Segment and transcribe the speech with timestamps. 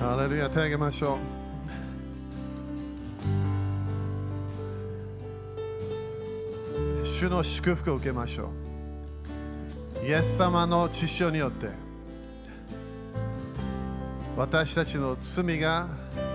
[0.00, 1.18] ハレルヤ手を挙げましょ
[7.02, 7.06] う。
[7.06, 8.50] 主の祝福を受けましょ
[10.02, 10.06] う。
[10.06, 11.68] イエス様の血潮によって。
[14.36, 15.88] 私たちの罪が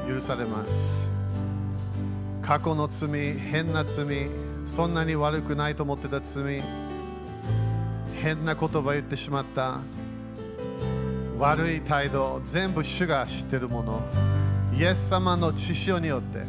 [0.08, 1.12] 許されます。
[2.42, 4.30] 過去の罪変な罪
[4.66, 6.64] そんなに悪くないと思ってた罪
[8.22, 9.80] 変な言葉言ってしまった。
[11.40, 14.02] 悪い態度全部主が知っているもの。
[14.78, 16.44] イエス様の血潮によって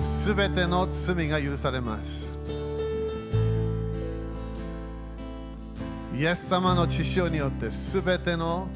[0.00, 2.38] 全ての罪が許されます。
[6.16, 8.68] イエス様の血潮によって全ての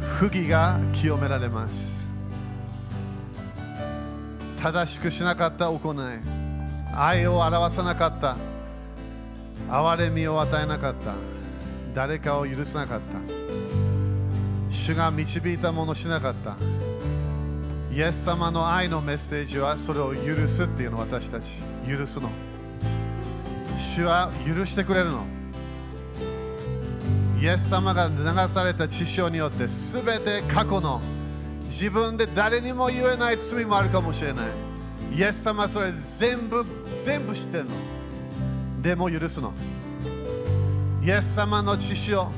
[0.00, 2.10] 不義が清められます。
[4.60, 5.96] 正しくしなかった行い
[6.96, 8.36] 愛を表さなかった
[9.68, 11.14] 憐れみを与えなかった
[11.94, 13.41] 誰かを許さなかった。
[14.72, 16.56] 主が導いたものしなかった。
[17.92, 22.30] イエス様の愛のメッセージはそれを許すっていうの私たち許すの。
[23.76, 25.26] 主は許してくれるの。
[27.38, 31.02] イエス様が流された血潮によって全て過去の。
[31.66, 34.46] 自分で誰にも言えない罪もあるかもしれない。
[35.14, 37.70] イエス様それ全部全部知ってるの。
[38.80, 39.52] でも許すの。
[41.02, 42.30] イエス様の血潮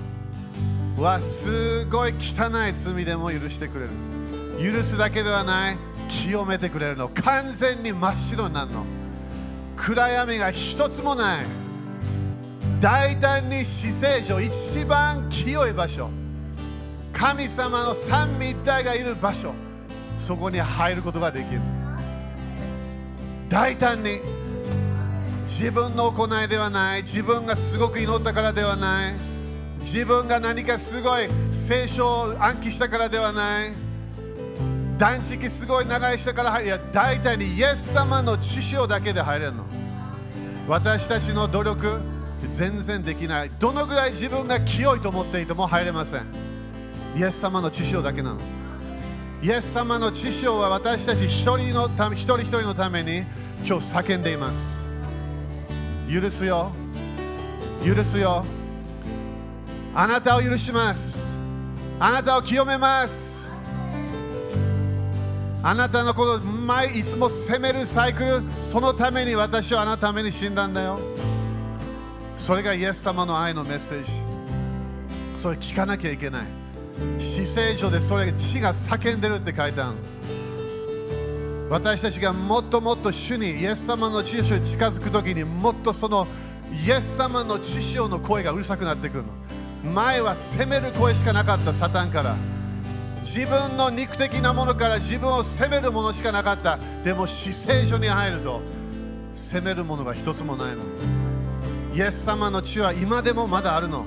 [0.96, 4.72] はすごい汚い罪でも許してくれる。
[4.72, 5.78] 許すだけではない。
[6.08, 7.08] 清めてくれるの。
[7.08, 8.84] 完全に真っ白になるの。
[9.76, 11.46] 暗闇が一つもない。
[12.80, 16.10] 大胆に死聖所一番清い場所。
[17.12, 19.52] 神様の三位一体がいる場所。
[20.18, 21.60] そこに入ることができる。
[23.48, 24.20] 大胆に。
[25.44, 27.02] 自分の行いではない。
[27.02, 29.33] 自分がすごく祈ったからではない。
[29.84, 33.72] 自分が何かすごい聖書を暗記したからではない。
[34.96, 39.64] 断食すごい長いしたから入るいや大体にイエス様の知潮だけで入れるの。
[40.66, 42.00] 私たちの努力
[42.48, 43.50] 全然できない。
[43.60, 46.22] どのぐらい自分が清いと思っていても入れません。
[47.14, 48.40] イエス様の知潮だけなの。
[49.42, 53.18] イエス様の知潮は私たち一人のため一人一人のために
[53.66, 54.88] 今日叫んでいます。
[56.10, 56.72] 許すよ。
[57.84, 58.46] 許すよ。
[59.96, 61.36] あなたを許します。
[62.00, 63.48] あなたを清めます。
[65.62, 70.98] あなたのこの前いつも責めるサイクルそのために私はあなたのために死んだんだよ。
[72.36, 74.10] それがイエス様の愛のメッセージ。
[75.36, 76.46] それ聞かなきゃいけない。
[77.18, 79.96] 死聖所でそれ血が叫んでるって書いてある。
[81.70, 86.26] 私たちがもっともっと主にイエス様の血潮に近づくときにもっとその
[86.84, 89.43] イエス様の血潮の声がうるさくなってくるの。
[89.84, 92.36] 前は責める声しかなかったサタンから。
[93.22, 96.78] 自分の肉的なものから自分を責めるものしかなかった。
[97.04, 98.60] でも死聖所に入ると
[99.34, 100.82] 責めるものが一つもないの。
[101.94, 104.04] イエス様の血は今でもまだあるの。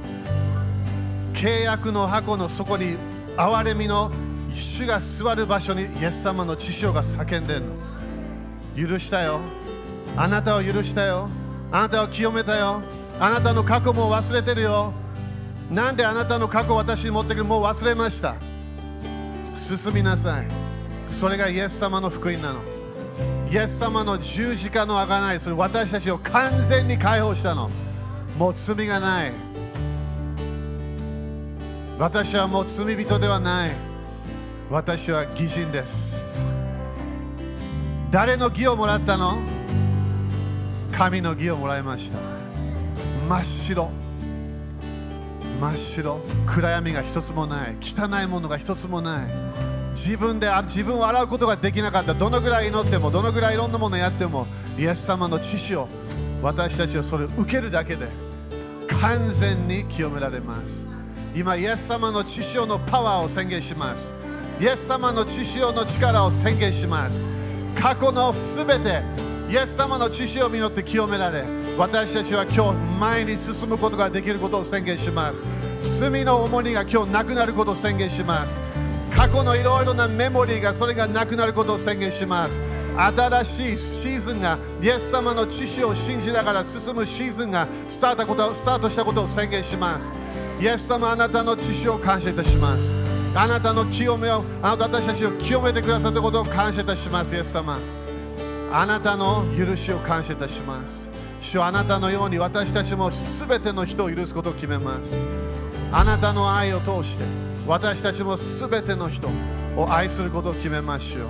[1.33, 2.95] 契約の箱の底に
[3.35, 4.11] 憐れみの
[4.53, 8.87] 主が座る場所にイエス様の血潮が叫んでるの。
[8.89, 9.39] 許したよ。
[10.15, 11.29] あなたを許したよ。
[11.71, 12.81] あなたを清めたよ。
[13.19, 14.93] あなたの過去も忘れてるよ。
[15.71, 18.35] なんであなたの過去を私に持ってくるもう忘れました。
[19.53, 20.47] 進みなさい。
[21.11, 22.59] それがイエス様の福音なの。
[23.51, 25.39] イエス様の十字架のあがない。
[25.39, 27.69] それ私たちを完全に解放したの。
[28.37, 29.33] もう罪がない。
[31.99, 33.71] 私はもう罪人ではない。
[34.69, 36.51] 私は義人です。
[38.11, 39.37] 誰の義をもらったの？
[40.91, 42.17] 神の義をもらいました。
[43.27, 44.06] 真っ白。
[45.59, 49.27] 真っ白暗闇が一つもない汚いものが一つもない。
[49.91, 52.13] 自分で自分を洗うことができなかった。
[52.13, 54.45] どのぐらい祈ってもどのぐらいいろんなものやっても
[54.77, 55.87] イエス様の知識を
[56.43, 58.07] 私たちはそれを受けるだけで
[59.01, 60.87] 完全に清められます。
[61.35, 64.13] 今イエス様の知識のパワーを宣言します。
[64.59, 67.27] イエス様の知識の力を宣言します。
[67.79, 69.01] 過去のすべて
[69.49, 71.43] イエス様の知識を実って清められ
[71.77, 75.41] 私たちは今日前に進むことができることを宣言します。
[75.81, 78.59] 罪の重荷が今日なくなることを宣言します。
[79.11, 82.61] 過去のいろいろなメモリーがそれがなくなることを宣言します。
[82.95, 90.13] 新しいシーズンがイエス様の知識を信じながら進むシーズンがスタートことスタートしたことを宣言します。
[90.59, 92.93] イエス様あなたの知識を感謝いたします。
[93.35, 97.35] あなたの清めをあなた私たちを清めてくださったことを感謝いたします。
[97.35, 97.77] イエス様。
[98.71, 101.09] あなたの許しを感謝いたします。
[101.39, 105.23] 主あなたのように私たちも全ての人を許すことを決めます。
[105.91, 107.23] あなたの愛を通して
[107.65, 109.29] 私たちも全ての人
[109.75, 111.25] を愛することを決めましょ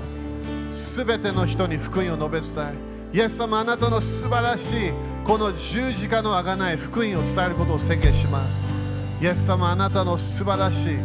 [0.69, 0.73] う。
[0.73, 2.75] すべての人に福音を述べ伝
[3.13, 3.17] え。
[3.17, 4.91] イエス様あなたの素晴らしい
[5.25, 8.65] この十字架のあがない福音を伝えることを宣言します。
[9.21, 10.97] イエス様あなたの素晴らしい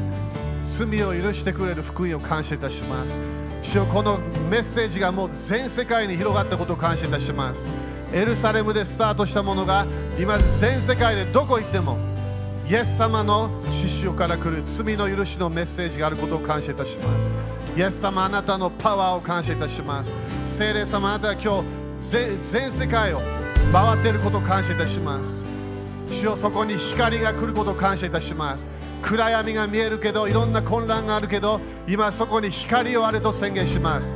[0.64, 3.16] 罪を許してくれる福音を感謝いたします。
[3.62, 4.19] 主よこの
[4.50, 7.69] メッセージがもう全世界に広がったことを感謝いたします。
[8.12, 9.87] エルサレムでスタートしたものが
[10.19, 11.96] 今全世界でどこ行っても
[12.69, 17.31] イエス様の血潮から来る罪の許しのメッセージがあることを感謝いたします。
[17.76, 20.12] イエス様あなたのパワーを感謝いたします。
[20.47, 21.62] 聖霊様あなたは今
[22.00, 23.20] 日全世界を
[23.73, 25.44] 回っていることを感謝いたします。
[26.09, 28.69] 主よそこに光が来ることを感謝いたします。
[29.03, 34.15] 暗闇が見えるけどいろんな混乱があるけど今そこに光をあると宣言します。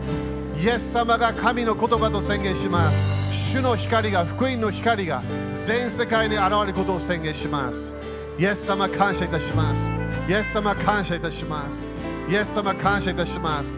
[0.63, 3.05] イエス様が神の言葉と宣言します。
[3.33, 5.23] 主の光が福音の光が
[5.55, 7.93] 全世界に現れることを宣言します。
[8.39, 9.93] イエス様感謝いたします
[10.29, 11.89] イエス様感謝いたします
[12.29, 13.77] イエス様感謝いたします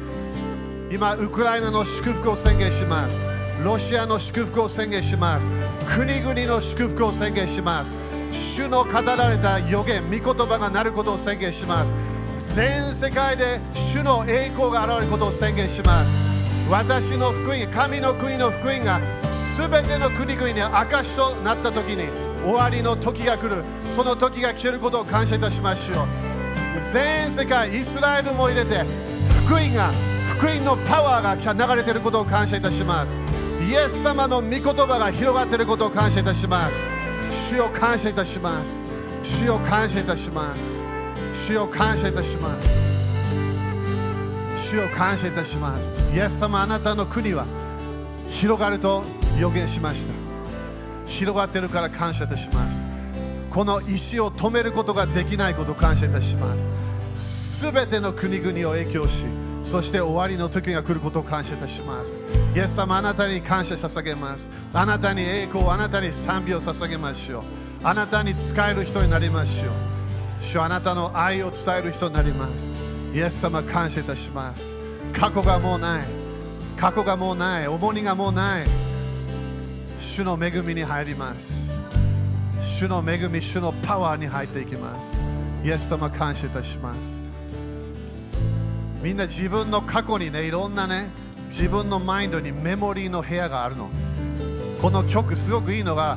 [0.91, 3.27] 今ウクライナの祝福を宣言します
[3.63, 5.51] ロシアの祝福を宣言します
[5.87, 7.95] 国々の祝福を宣言します
[8.33, 11.95] 主の語られた予言、御言葉がなることを宣言します。
[12.57, 16.19] 全世界で主の栄光が現れることを宣言します。
[16.71, 19.01] 私の福音、神の国の福音が
[19.57, 26.07] 全ての国々に証となった時に終わりの時が来る、その時が来ていることを感謝いたしましょう。
[26.83, 28.85] 全世界、イスラエルも入れて、
[29.45, 29.91] 福音が、
[30.29, 33.21] 福音のパワーが流れていることを感謝いたします。
[33.69, 36.99] イエス様の御言葉が広がっていることを感謝いたします。
[37.31, 38.83] 主を感謝いたします
[39.23, 40.83] 主を感謝いたします
[41.33, 42.81] 主を感謝いたします
[44.57, 47.47] 主を感謝いたしますイエス様あなたの国は
[48.29, 49.05] 広がると
[49.39, 50.18] 予言しました
[51.09, 52.85] 広がってるから感謝いたします。
[53.51, 56.69] この石を止めることができないことを感謝いたします。
[57.17, 59.25] すべての国々を影響し
[59.65, 62.19] そして終わりの時が来ることを感謝いたします。
[62.55, 64.49] イエス様あなたに感謝捧げます。
[64.73, 67.43] あなたに栄光あなたに賛美を捧げましょう。
[67.83, 69.73] あなたに使える人になりましょう。
[70.41, 72.81] 主あなたの愛を伝える人になります。
[73.13, 74.77] イエス様感謝いたします。
[75.13, 76.07] 過去がもうない。
[76.77, 77.69] 過去がもうない。
[77.69, 78.88] 重荷がもうない。
[79.99, 81.81] 主の恵みに入ります。
[82.61, 85.25] 主の恵み主のパワーに入っていきます。
[85.65, 87.21] イエス様感謝いたします。
[89.03, 91.09] みんな自分の過去にねいろんなね
[91.49, 93.89] 自分のマインドにメモリーの部屋があるの。
[94.81, 96.17] この曲すごくいいのが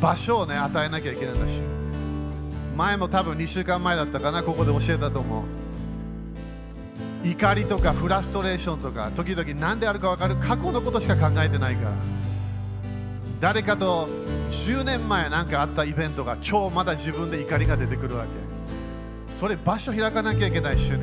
[0.00, 1.62] 場所をね与えなきゃいけないんだし。
[2.76, 5.44] 前も多分2週間前だったかなここで教えたと思う。
[7.24, 12.21] 怒りとかフラストレーションとか時々何であるか分かる過去のことしか考えてないから。
[13.42, 14.06] 誰かと
[14.50, 18.30] 10年前何かあったイベントが今日まだ自分で怒りが出てくるわけ。
[19.28, 21.02] それ場所開かなきゃいけない主に。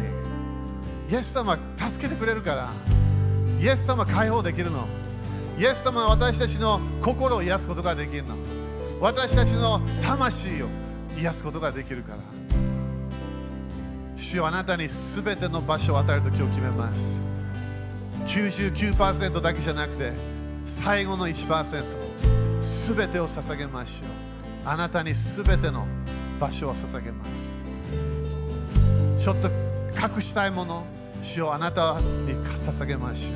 [1.11, 2.69] イエス様助けてくれるから。
[3.59, 4.87] イエス様解放できるの。
[5.57, 8.37] イエス様は私たちの心を癒すことができるの。
[9.01, 10.67] 私たちの魂を
[11.17, 12.19] 癒すことができるから。
[14.15, 17.21] 主よあなたにすべての場所を与えると今日決めます。
[18.27, 20.13] 99%だけじゃなくて
[20.65, 22.08] 最後の1%
[22.61, 24.09] すべてを捧げましょう。
[24.65, 25.87] あなたにすべての
[26.39, 27.57] 場所を捧げます。
[29.15, 29.49] ちょっと
[29.95, 30.85] 隠したいもの
[31.21, 33.33] 主をあなたに捧げましょ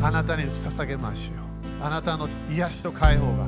[0.00, 0.04] う。
[0.04, 1.34] あなたに捧げましょ
[1.82, 1.84] う。
[1.84, 3.46] あなたの癒しと解放が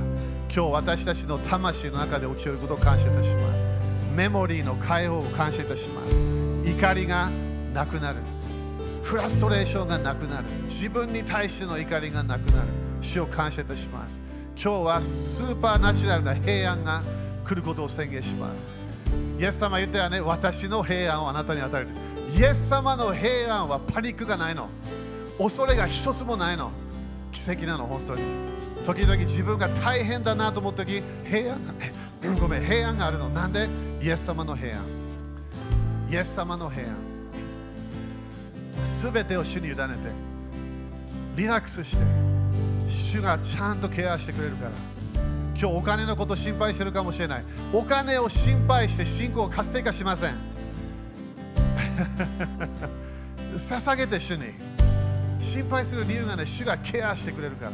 [0.54, 3.66] 今日私たちの魂の中で起きていることを感謝いたします。
[4.14, 6.20] メモリーの解放を感謝いたします。
[6.64, 7.30] 怒りが
[7.72, 8.18] なくなる。
[9.02, 10.44] フラストレーションがなくなる。
[10.64, 12.83] 自分に対しての怒りがなくなる。
[13.04, 14.22] 主を感謝いたします。
[14.56, 17.02] 今日はスーパーナチュラルな平安が
[17.44, 18.76] 来ることを宣言します。
[19.38, 20.20] イエス様言ったよね。
[20.20, 21.88] 私の平安をあなたに与える。
[22.36, 24.68] イエス様の平安はパニックがないの。
[25.38, 26.70] 恐れが一つもないの。
[27.32, 28.22] 奇跡なの本当に。
[28.84, 33.28] 時々自分が大変だなと思った時平安がごめん平安があるの。
[33.28, 33.68] なんで？
[34.02, 34.84] イエス様の平安。
[36.10, 36.96] イエス様の平安。
[38.82, 39.84] すべてを主に委ねて
[41.36, 42.02] リラックスして
[42.88, 44.70] 主がちゃんとケアしてくれるから。
[45.56, 47.44] 今日お金のこと心配してるかもしれない。
[47.72, 50.34] お金を心配して信仰を活性化しません。
[53.56, 54.42] 捧げて主に。
[55.38, 57.72] 心配する理由がね主がケアしてくれるから。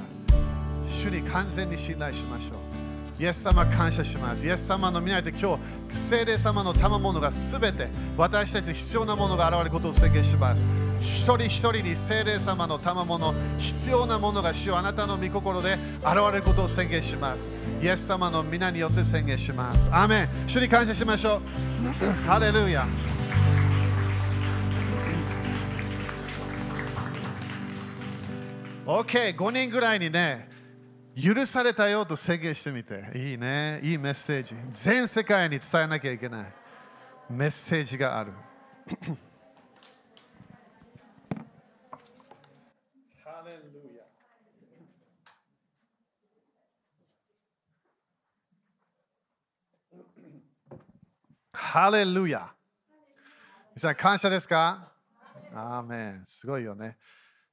[0.87, 3.23] 主に完全に信頼しましょう。
[3.23, 4.47] イエス様感謝します。
[4.47, 5.59] イエス様の皆で今
[5.91, 10.65] 日聖霊様の賜物がすべて私たち必要なものが現れることを宣言します。
[11.01, 17.51] 一人一人に精霊様の賜物必要なものが主あなたの御心で現れることを宣言します。
[17.83, 19.91] イエス様の皆によって宣言します。
[19.93, 20.29] アメン。
[20.47, 21.41] 主に感謝しましょう。
[22.29, 22.87] ハレルヤ。
[28.87, 30.49] OK5 人ぐらいにね
[31.17, 33.13] 許されたよと宣言してみて。
[33.15, 33.81] いいね。
[33.83, 34.55] いいメッセージ。
[34.71, 36.53] 全世界に伝えなきゃいけない。
[37.31, 38.33] メッセージがある。
[51.63, 52.51] ハレルヤ
[53.77, 54.93] 皆さん感謝ですか？
[55.55, 56.97] アーメンすごいよね。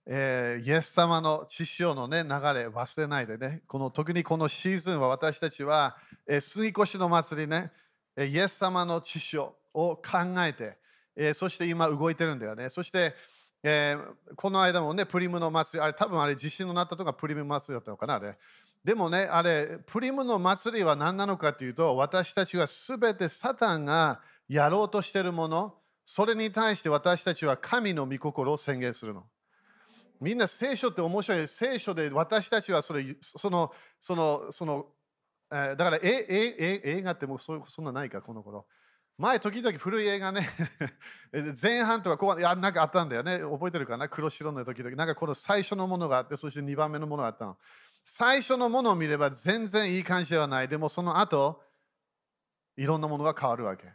[0.08, 3.62] えー、イエス様の血潮の、ね、流れ忘れないでね。
[3.68, 7.70] この特にこのシーズンは私たちは、えー、杉越の祭りね
[8.16, 10.02] え、イエス様の血潮を考
[10.40, 10.78] えて、
[11.16, 12.70] えー、そして今動いてるんだよね。
[12.70, 13.14] そして、
[13.62, 18.38] えー、この間もね、プリムの祭り、あれ多分あれ地震のなったとかプリム祭りだったのかな、あれ。
[18.88, 25.76] でもね、あれ、プリムの祭りは何なのかというと、私たちはすべてサタンがやろうとしているもの、
[26.06, 29.26] それに対して私たちは神の御心を宣言するの。
[30.22, 31.48] みんな聖書って面白い。
[31.50, 34.86] 聖書で私たちはそれ、その、その、その、
[35.52, 38.68] えー、だからえええ映画ってもうそそんなないか、この頃。
[39.18, 40.48] 前、時々古い映画ね、
[41.62, 43.40] 前半とかこう、いや、なんかあったんだよね。
[43.40, 44.08] 覚えてるかな？
[44.08, 44.96] 黒白の時々。
[44.96, 47.58] なんかこの最初のものがあって、そして2番目のものがあったの。
[48.10, 50.70] 最初のものを見れば全然いい感じではない。
[50.70, 51.62] でもその後、
[52.78, 53.84] いろんなものが変わるわけ。
[53.84, 53.92] だ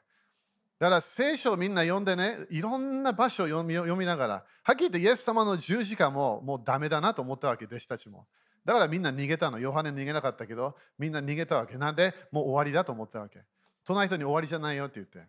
[0.90, 8.26] から聖書をみんな読んでね、いろんな場所を読み読みながら、はっきり言ってイエス様の十字架ももうダメだなと思ったわけ、弟子たちも。
[8.66, 9.59] だからみんな逃げたの。
[9.59, 11.78] ヨハネ逃げなかったけど、みんな逃げたわけ。
[11.78, 13.40] なんで、もう終わりだと思ったわけ。
[13.87, 15.26] 隣人に終わりじゃないよって言って。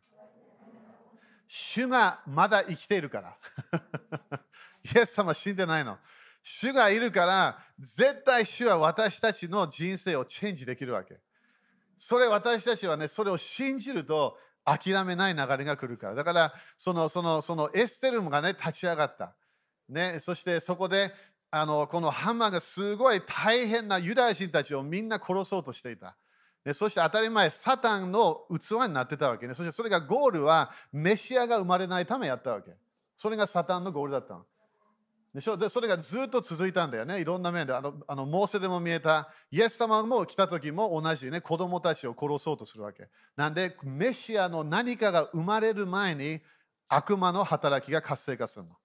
[1.48, 3.38] 主がまだ生きているから。
[4.84, 5.98] イエス様死んでないの。
[6.44, 11.20] 主がいるから、絶対主は私たちの人生をチェンジできるわけ。
[11.98, 16.16] それ私たちはね、それを信じると、諦めない流れが来るから。
[16.16, 19.36] だから、そのそのそのエステルムがね、立ち上がった。
[19.90, 21.12] ね、そしてそこで、
[21.52, 26.16] あのこのハンマーがすごい大変なユダヤ人たちをみんな殺そうとしていた。
[26.66, 29.54] でそして当たり前、サタンの器になってたわけね。
[29.54, 32.72] そしてそれがゴールはメシアが生まれないためやったわけ。
[33.18, 34.46] それがサタンのゴールだったの。
[35.34, 35.58] でしょ？
[35.58, 37.20] でそれがずっと続いたんだよね。
[37.20, 37.74] いろんな面で。
[37.74, 43.10] あの、あのモーセでも見えた、イエス様も来た時も同じね、子供たちを殺そうとするわけ。
[43.36, 46.40] なんで、メシアの何かが生まれる前に
[46.88, 48.76] 悪魔の働きが活性化するの。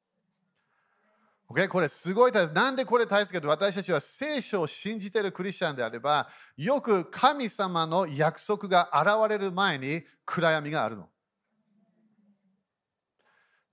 [1.51, 1.69] Okay?
[1.69, 2.55] これすごい大切。
[2.55, 11.11] なんでこれ大切かと私たちは聖書を信じているクリスチャンであれば、よく神様の約束が現れる前に暗闇があるの。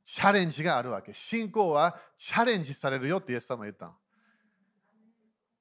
[0.05, 1.13] チャレンジがあるわけ。
[1.15, 3.91] 信仰はチャレンジされるよってイエス様は言った。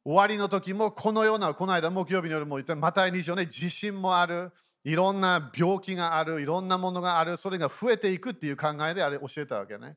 [0.05, 4.53] 終わりの時もこのような、この間木曜日の夜も言った、また以上ね、地震もある、
[4.85, 9.97] いろんな病気がある、いろんなものがある、それが増えていくっていう考えであれ教えたわけね。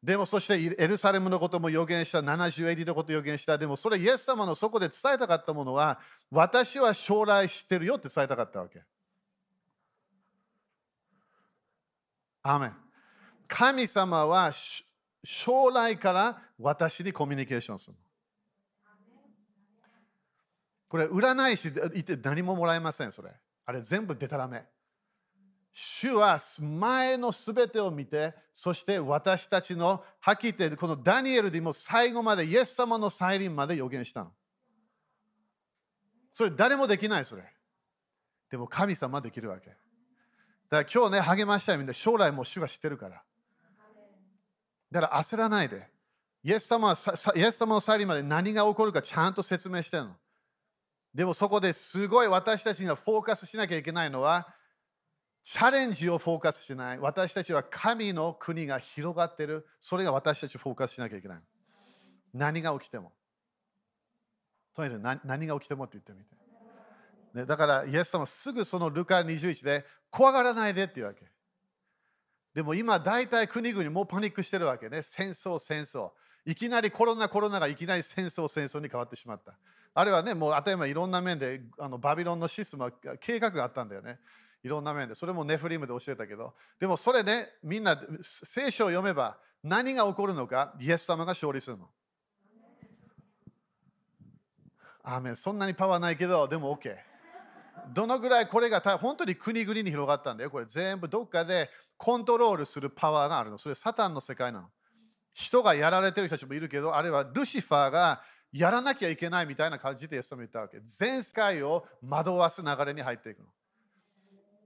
[0.00, 5.98] でもそしてエルサレムのことも予言した、70エリのこと予言した、でもそれイエス様のそこで伝えたかったものは、
[6.30, 8.84] 私は将来知ってるよって伝えたかったわけ。
[12.44, 12.85] アメン。
[13.48, 14.52] 神様は
[15.24, 17.96] 将来から私にコミュニケーションする。
[20.88, 23.30] これ、占い師で言って何ももらえません、それ。
[23.64, 24.64] あれ全部でたらめ。
[25.72, 26.38] 主は
[26.80, 34.32] 前のすべてを見て、そして私たちの、はっきり言って、このダニエルでも最後まで、イエス様の再臨まで予言したの。
[36.32, 37.42] それ誰もできない、それ。
[38.48, 39.70] でも神様できるわけ。
[39.70, 39.78] だか
[40.70, 43.22] ら今日ね、励ましたいみんな、将来も主が知ってるから。
[44.90, 45.88] だから焦らないで。
[46.42, 46.94] イエス様は
[47.34, 50.16] イエス様の再臨まで何が起こるかちゃんと説明してるの。
[51.12, 54.46] でもそこですごい私たちがフォーカスしなきゃいけないのは、
[55.42, 56.98] チャレンジをフォーカスしない。
[56.98, 59.66] 私たちは神の国が広がってる。
[59.80, 61.42] それが私たちフォーカスしなきゃいけない。
[62.34, 63.12] 何が起きても。
[64.74, 66.36] とにかく何が起きてもって言ってみて。
[67.40, 71.26] ね、だから、イエス様すぐそのルカ21で怖がらないでって言うわけ。
[72.56, 75.02] でも今、大体国々もうパニックしてるわけね。
[75.02, 76.12] 戦争、戦争。
[76.46, 79.52] いきなりコロナ、コロナがいきなり戦争、戦争に変わってしまった。
[79.92, 84.20] あれはね、もう当たり前いろんな面であのバビロンのシステムは計画があったんだよね。
[84.64, 85.14] いろんな面で。
[85.14, 86.54] それもネフリムで教えたけど。
[86.80, 91.90] でもそれね、みんな聖書を読めば何が起こるのか、イエス様が勝利するの。
[95.02, 96.96] アーメンそんなにパワーないけど、でも OK。
[97.96, 100.50] どのぐらいこれが本当に国々に広がったんだよ。
[100.50, 103.56] これ全部どっかでコントロールするパワーがあるの。
[103.56, 104.68] それサタンの世界なの。
[105.32, 108.20] 人がやられてる人たちもいるけど、あれはルシファーが
[108.52, 110.78] やらなきゃいけないみたいな感じでイエス様言ったわけ。
[110.80, 113.46] 全世界を惑わす流れに入っていくの。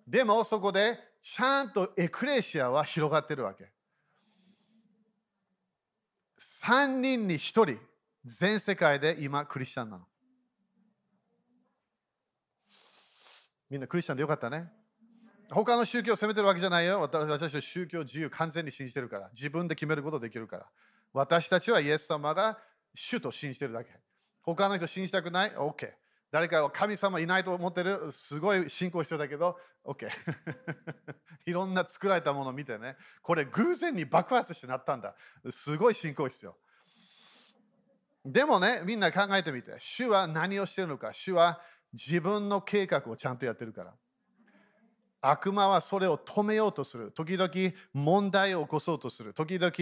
[0.09, 3.71] でもそこでちゃんとエクレシアは広がってるわけ。
[6.41, 7.79] 3人に1人
[8.25, 10.10] 全世界で今クリスチャンなの。
[13.71, 14.69] みんなクリスチャンでよかったね。
[15.51, 17.01] 他の宗教を責めてるわけじゃないよ。
[17.01, 19.29] 私たちは宗教自由完全に信じてるから。
[19.31, 20.67] 自分で決めることできるから。
[21.13, 22.59] 私たちはイエス様が
[22.95, 23.91] 主と信じてるだけ。
[24.43, 25.93] 他の人信じたくない ?OK。
[26.31, 28.13] 誰かは神様いないと思ってる？
[28.13, 30.09] すごい信仰必要だけど？OK
[31.47, 35.17] いろんな作られたものを見てねこれ偶然に爆発してなったんだ
[35.51, 36.57] すごい信仰必要
[38.25, 41.13] でもねみんな考えてみて主は何をしてるのか？
[41.13, 41.61] 主は
[41.93, 43.95] 自分の計画をちゃんとやってるから
[45.23, 47.51] 悪魔はそれを止めようとする時々
[47.93, 49.73] 問題を起こそうとする時々、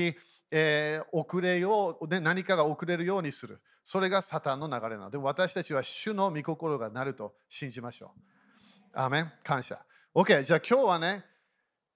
[0.51, 8.21] えー、遅れよう、ね、何かが遅れるようにするそれがサタンの流れなので私たちは主の御心がなると信じましょう。
[8.93, 9.79] アーメン感謝。
[10.15, 11.25] OK、じゃあ今日はね、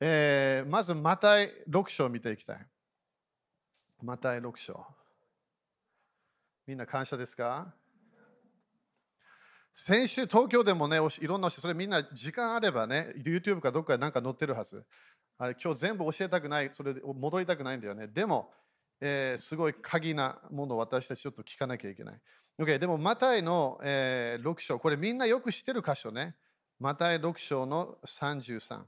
[0.00, 2.66] えー、まずマタイ6章を見ていきたい。
[4.02, 4.86] マタイ6章。
[6.66, 7.74] みんな感謝ですか？
[9.74, 14.84] 先週東京でもね、いろんな人、それみんな時間あればね、YouTube かどっかでなんか載ってるはず。
[15.38, 18.06] あれ今日全部教えたくない、それで戻りたくないんだよね。
[18.06, 18.52] でも、
[19.00, 22.20] えー、すごい鍵なものを私たちちょっと聞かなきゃいけない。
[22.58, 26.36] Okay、でも、マタイの、えー、6章、これみんなよく知ってる箇所ね。
[26.78, 28.84] マタイ6章の33。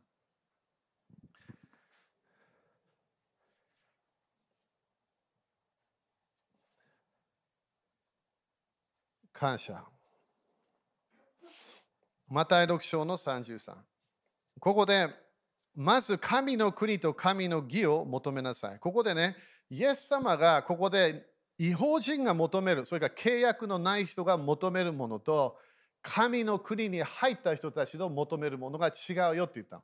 [9.32, 9.93] 感謝。
[12.28, 13.74] マタイ6章の33。
[14.60, 15.08] ここで、
[15.74, 18.78] まず神の国と神の義を求めなさい。
[18.78, 19.36] ここでね、
[19.70, 21.26] イエス様がここで
[21.58, 25.58] 違法人が求める、それから契約のない人が求めるものと、
[26.02, 29.82] 神の国に入った人たちの求めるものが違うよって言った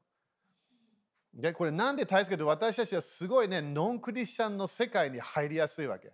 [1.33, 6.13] でこれなんで大切かというと私たちはすごいね、ノンクリスチャンの世界に入りやすいわけ。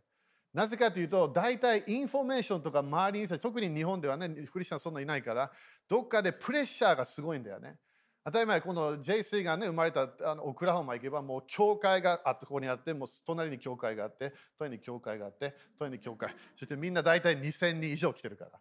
[0.53, 5.51] なぜかというと、大体インフォメーションとか周りに、特に日本ではね、クリスチャンそんなにいないから、
[5.89, 7.79] どっかでプレッシャーがすごいんだよね。
[8.25, 16.35] 当たり前、この JC がね、生まれたあのオクラホマ行けば、もう教会があってここにあって、もう隣に教会があって、隣に教会があって、隣に教会。
[16.57, 18.59] そしてみんな大体2000人以上来てるから。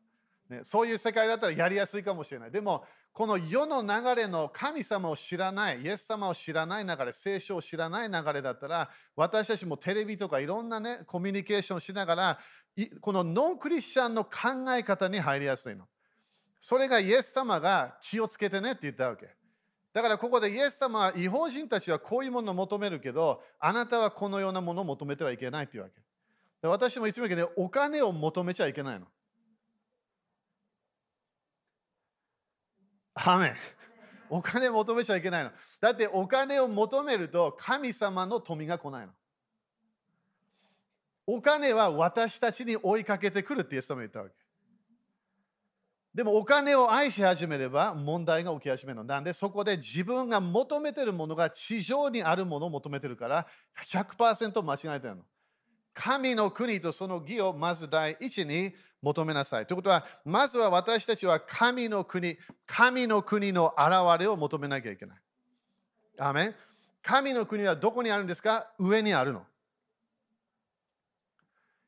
[0.49, 2.51] ね、そういう世界だったらやりやすいかもしれない。
[2.51, 12.39] でも、この世の流れの神様を知らない、イエス様を知らない流れ、聖書を知らない流れだったら、私たちもテレビとかいろんなね、コミュニケーションしながら、
[13.01, 15.87] このノンクリスチャンの考え方に入りやすいの。
[16.59, 19.29] それがイエス様が気をつけてねって言ったわけ。
[19.93, 25.95] だからここでイエス様は違法人たちはこういうものを求めるけど、あなたはこのようなものを求めてはいけないというわけ。
[26.61, 29.05] で私もいつも言うけど、お金を求めちゃいけないの。
[33.15, 33.53] アメ
[34.29, 35.51] お金を求めちゃいけないの。
[35.79, 39.13] だってお金を求めると神様の富が来ないの。
[41.27, 44.35] お金は私たちに追いかけてくるってイエス様言ったわけ。
[46.15, 49.03] でもお金を愛し始めれば問題が起き始めるの。
[49.03, 53.45] なんでそこで自分が求めてるものが地上にあるものを求めてるから
[53.91, 55.23] 100%間違えてるの。
[55.93, 59.67] 神の国とその義をまず第一に求めなさい。
[59.67, 65.17] ということは、まずは私たちは神の国、神の国の現れを求めなきゃいけない。
[66.17, 66.55] アメン
[67.03, 68.71] 神の国はどこにあるんですか？
[68.79, 69.45] 上にあるの。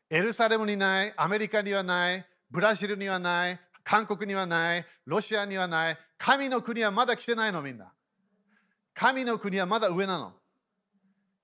[0.09, 7.89] エルサレムにない、アメリカにはない、ブラジルにはない、韓国にはない、ロシアにはない、神の国はまだ来てないのみんな。
[8.93, 10.33] 神の国はまだ上なの。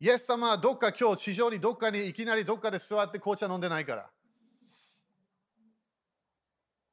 [0.01, 4.09] イエス様はどっか今日地上にどっかにいきなりどっかで座って紅茶飲んでないから。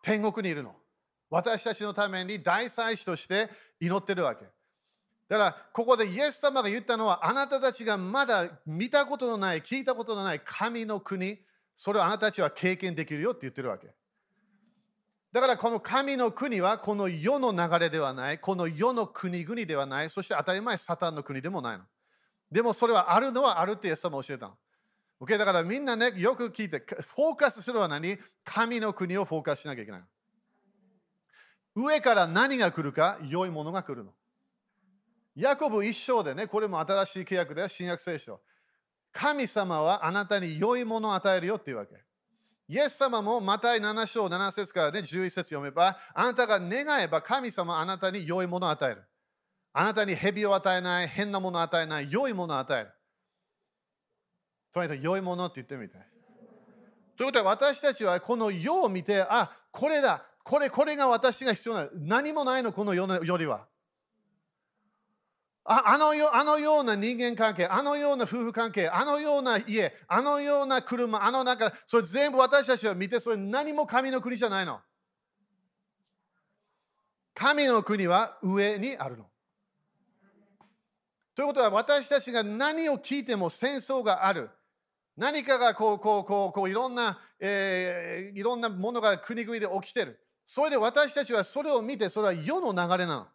[0.02, 0.76] 天国にいるの。
[1.28, 4.44] 私たちのために大祭司として祈ってるわけ。
[5.28, 11.38] だからここでイエス様が言ったのはあなたたちがまだ見たことのない聞いたことのない神の国
[11.74, 13.88] それをあなたたちは経験できるよって言ってるわけ。
[15.32, 21.84] だからこの神の国はこの世の流れではない、この世の国々ではない、そして当たり前サタンの国でもないの。
[22.50, 24.58] でもそれはあるのはあるってイエス様教えたの。
[25.20, 25.38] Okay?
[25.38, 28.18] だからみんなね、よく聞いて、フォーカスするのは何？
[28.42, 30.02] 神の国をフォーカスしなきゃいけない。
[31.76, 34.12] 上から何が来るか、良いものが来るの。
[35.36, 38.40] ヤコブ一章でね、これも新しい契約で新約聖書。
[39.12, 41.94] 神様はあなたに良いものを与えるよっていうわけ。
[42.70, 49.02] イエス様もマタイ7章7節からね11節読めば、あなたが願えば神様あなたに良いものを与える。
[49.72, 52.90] あなたに蛇を与えない、変なものを与えない、良いものを与える。
[54.72, 55.96] とにかく良いものって言ってみて。
[57.16, 61.90] ということは私たちはこの世を見て、あ、これだ、これ、これが私が必要なの。
[61.94, 63.66] 何もないの、この世のよりは。
[65.64, 74.80] ああのよあのような人間関係、あのような夫婦関係、あのような家、あのような車、あのなんか、それ全部私たちは見て、それ何も神の国じゃないの。
[77.34, 79.26] 神の国は上にあるの。
[81.34, 84.50] ということは私たちが何を聞いても戦争がある。
[85.16, 90.18] 何かがこうこうこうこういろんな、えー、いろんなものが国々で起きてる。
[90.46, 93.26] それで私たちはそれを見て、それは世の流れなの。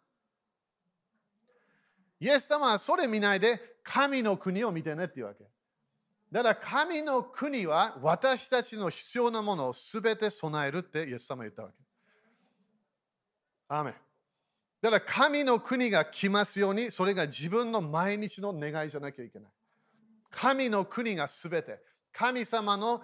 [2.20, 5.44] イエス様はそれ見ないで神の国を見てねっていうわけ。
[6.32, 11.74] だから神の国は私たちの必要なものをすべて備えるってイエス様は言ったわけ。
[13.68, 13.94] アーメン
[14.80, 19.48] だから神の国が来ますように、それが自分の毎日の願いじゃなきゃいけない。
[20.30, 21.80] 神の国がすべて。
[22.12, 23.02] 神様の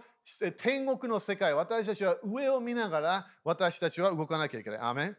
[0.59, 4.79] 天国の世界、私たちは上を見ながら私たちは動かなきゃいけない。
[4.79, 5.17] アーメン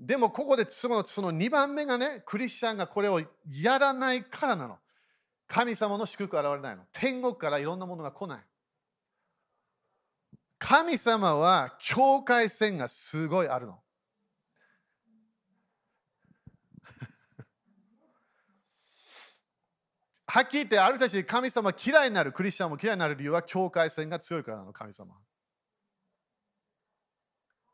[0.00, 4.78] でもここでそのその2番目がね、クリスチャンがこれをやらないからなの。
[5.46, 6.84] 神様の祝福現れないの。
[6.90, 8.44] 天国からいろんなものが来ない。
[10.58, 13.72] 神様は境界線がすごいあるの。
[20.26, 25.14] はっきり言って、あるたち神様嫌いになる、クリスチャンも嫌いになる理由は境界線が強いからなの、神様。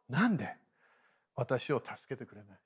[0.09, 0.66] なんで？
[1.37, 2.59] 私を助けてくれない。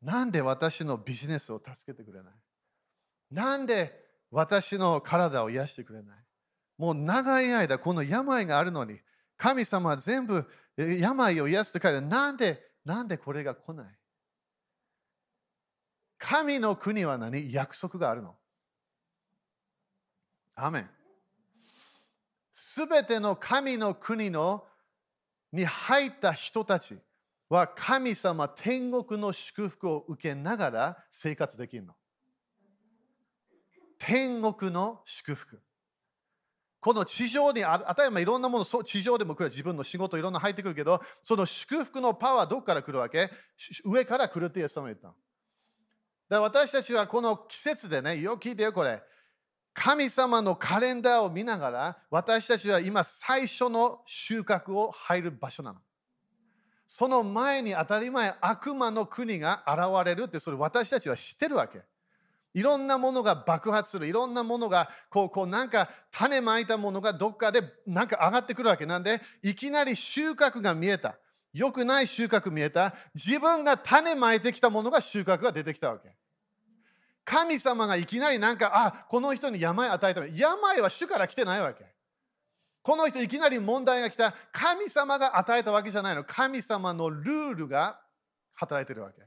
[0.00, 2.32] なんで私のビジネスを助けてくれない？
[3.30, 3.92] なんで
[4.30, 6.16] 私の体を癒してくれない？
[6.78, 8.98] もう長い間この病があるのに
[9.36, 13.86] 神様は全部病を癒すって書いてなんでなんでこれが来ない？
[16.18, 17.52] 神の国は何？
[17.52, 18.34] 約束があるの。
[20.54, 20.90] アメン。
[22.52, 24.64] すべての神の国の
[25.52, 26.98] に入った人たち。
[27.54, 31.94] は神様天国の祝福を受けながら生活できるの。
[33.98, 35.60] 天国の祝福。
[36.80, 43.30] この地上にあたり前いろんなものそう地上でも来る自分の仕事いろんな入ってくるけどその祝福のパワーはどこから来るわけ？
[43.86, 45.16] 上から来るってイエス様言っただか
[46.28, 49.02] ら私たちはこの季節でねよく聞いてよこれ
[49.72, 55.80] 神様のカレンダーを見ながら私たちは今最初の収穫を入る場所なの
[56.86, 61.80] その前に当たり前悪魔の国が現れるってそれ私たちは知ってるわけ。
[62.54, 64.06] いろんなものが爆発する。
[64.06, 71.16] いろんなものがこうこうなんか種まいたものがどっかでなんか上がってくるわけなんでいきなり収穫が見えた。
[71.52, 72.94] 良くない収穫見えた。
[73.14, 76.14] 自分が種まいてきたものが収穫が出てきたわけ。
[77.24, 80.26] 神様がいきなりなんか、あ、この人に病与えた。
[80.26, 81.93] 病は主から来てないわけ。
[82.84, 84.34] この人いきなり問題が来た。
[84.52, 86.22] 神様が与えたわけじゃないの。
[86.22, 87.98] 神様のルールが
[88.52, 89.22] 働いてるわけ。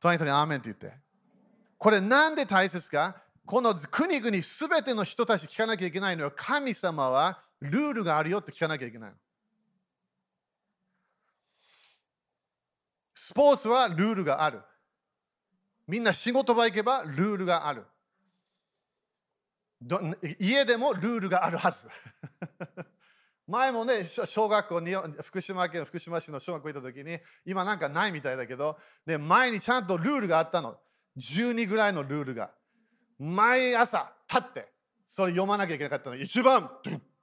[0.00, 1.00] 隣人にアーメンって言って。
[1.78, 3.22] これなんで大切か？
[3.46, 9.16] この国々すべての人たち聞かなきゃいけないのは神様はルールがあるよって聞かなきゃいけないの。
[13.14, 14.60] スポーツはルールがある。
[15.86, 17.84] みんな仕事場行けばルールがある。
[20.38, 21.88] 家でもルールがあるはず。
[23.46, 30.78] 前もね、小学校に、福島県福島市の小学校行った時に、今なんかないみたいだけど、で前にちゃんとルールがあったの。
[31.16, 32.54] 12ぐらいのルールが。
[33.18, 34.72] 毎朝立って、
[35.06, 36.16] それ読まなきゃいけなかったの。
[36.16, 36.70] 1番、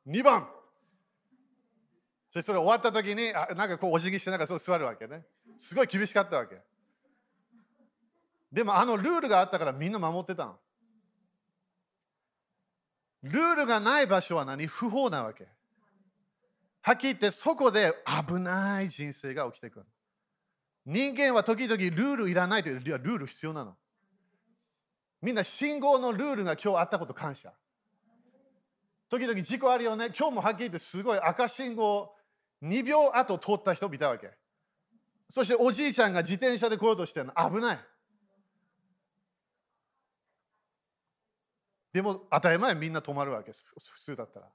[0.06, 0.50] 2番。
[2.30, 5.26] それそれ終わった時に、あなんかこうお辞儀してなんかそう座るわけね。
[5.58, 6.62] すごい厳しかったわけ。
[8.52, 10.60] でもあのルールがあったからみんな守ってたの。
[13.24, 14.66] ルールがない場所は何？
[14.68, 15.48] 不法なわけ。
[16.82, 17.94] はっきり言ってそこで
[18.28, 19.86] 危ない人生が起きてくる。
[20.86, 23.76] 人間は時々ルールいらないというよりルール必要なの。
[25.22, 27.52] みんな信号のルールが今日あったこと感謝。
[29.10, 30.12] 時々事故あるよね。
[30.18, 32.16] 今日もはっきり言ってすごい赤信号
[32.64, 34.32] 2秒後通った人見たわけ。
[35.28, 37.80] そしておじいちゃんが自転車で来ようとしてるの危ない。
[42.00, 44.48] でも当たり前みんな止まるわけです普通だったら。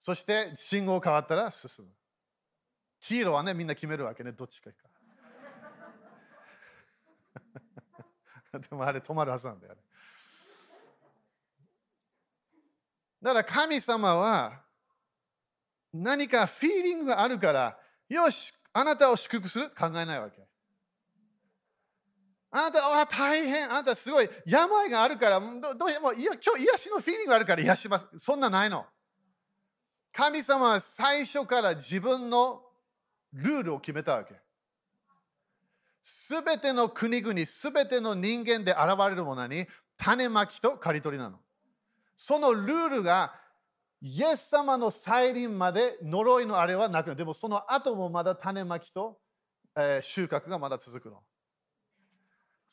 [0.00, 1.92] そして信号変わったら進む。
[2.98, 4.76] 黄色はねみんな決めるわけねどっちかか
[8.58, 9.80] でもあれ止まるはずなんだよね。
[13.22, 14.60] だから神様は
[15.92, 19.70] 何かフィーリングがあるからよしあなたを祝福する？
[19.70, 20.44] 考えないわけ。
[22.56, 28.06] あなたは大変、あなたすごい病があるから、どどうも今日癒しのフィーリングがあるから癒します。
[28.16, 28.86] そんなないの。
[30.12, 32.62] 神様は最初から自分の
[33.32, 34.36] ルールを決めたわけ。
[36.00, 41.40] すべての国々、すべての人間で現れるものに種まきと刈り取りなの。
[42.14, 43.34] そのルールが
[44.00, 47.16] イエス様の再臨まで呪いのあれはなくなる。
[47.16, 49.18] でもその後もまだ種まきと、
[49.76, 51.20] えー、収穫がまだ続くの。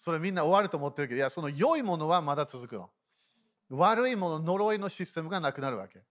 [0.03, 2.89] それみんな終わると思ってるけど、いや、その良いものはまだ続くの。
[3.69, 5.99] 悪いもの、呪いのシステムがなくなるわけ。
[5.99, 6.07] だか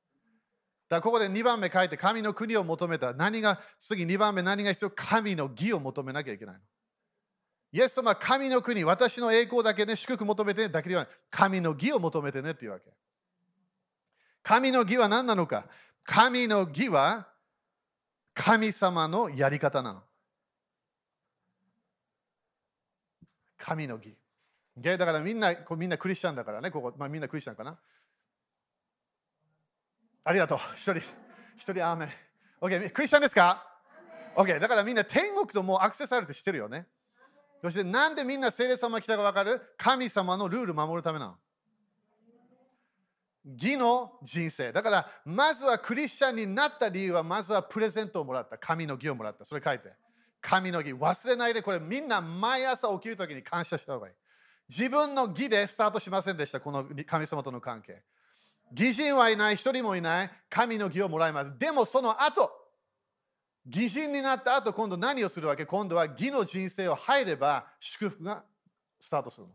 [0.90, 3.12] らここで2番目書いて、神の国を求めた。
[3.14, 4.90] 何が、次2番目何が必要？
[4.94, 6.60] 神の義を求めなきゃいけないの。
[7.72, 11.10] イエス様神の国、私の栄光だけ、ね、祝福求めてねだけではない。
[11.28, 12.92] 神の義を求めてねっていうわけ。
[14.44, 15.66] 神の義は何なのか？
[16.04, 17.26] 神の義は
[18.34, 20.02] 神様のやり方なの。
[23.60, 24.16] 神の義。
[24.78, 27.78] だからみんな、みんなクリスチャンだからね、ここ、まあ、みんなクリスチャンかな。
[30.24, 30.58] ありがとう。
[30.74, 30.96] 一人、
[31.56, 32.08] 一人アーメン。
[32.60, 33.66] OK、クリスチャンですか
[34.36, 36.86] ?OK、だからみんな天国ともうアクセスあるって知ってるよね。
[37.62, 39.60] そしてなんでみんな聖霊様来たか分かる？
[39.76, 41.36] 神様のルール守るためなの。
[43.44, 44.72] 義の人生。
[44.72, 48.58] だから、まずはクリスチャンになった理由は、まずはプレゼントをもらった。
[48.58, 49.44] 神の義をもらった。
[49.44, 49.92] それ書いて。
[50.40, 50.94] 神の義。
[50.94, 54.14] 忘れないで、これみんな毎朝起きるときに感謝した方がいい。
[54.68, 58.02] 自分の義でスタートしませんでした、この神様との関係。
[58.72, 61.58] 義人はいない、一人もいない、神の義をもらいます。
[61.58, 62.50] でもその後、
[63.66, 65.66] 義人になった後、今度何をするわけ？
[65.66, 68.44] 今度は義の人生を入れば祝福が
[68.98, 69.54] スタートするの。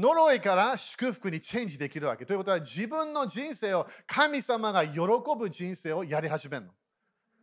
[0.00, 2.24] 呪いから祝福にチェンジできるわけ。
[2.24, 5.00] ということは自分の人生を神様が喜
[5.38, 6.72] ぶ人生をやり始めるの。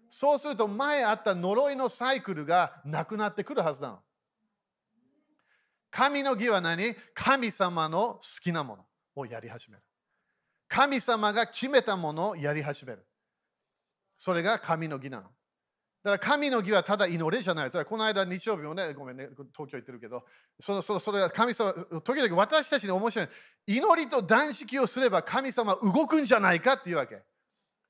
[0.10, 4.00] そうすると前あった呪いのサイクルがなくなってくるはずなの。
[5.91, 6.95] 神の義は何？
[7.13, 9.84] 神様の好きなものをやり始める。
[10.67, 13.06] 神様が決めたものをやり始める。
[14.17, 15.24] それが神の義なの。
[16.04, 17.72] だから神の義はただ祈りじゃない。
[17.72, 20.24] この間日曜日もね、ごめんね、東京行ってるけど、
[20.60, 23.28] そのそのそれは神様、時々私たちに面白い。
[23.67, 27.22] 祈りと断食をすれば神様動くんじゃないかっていうわけ。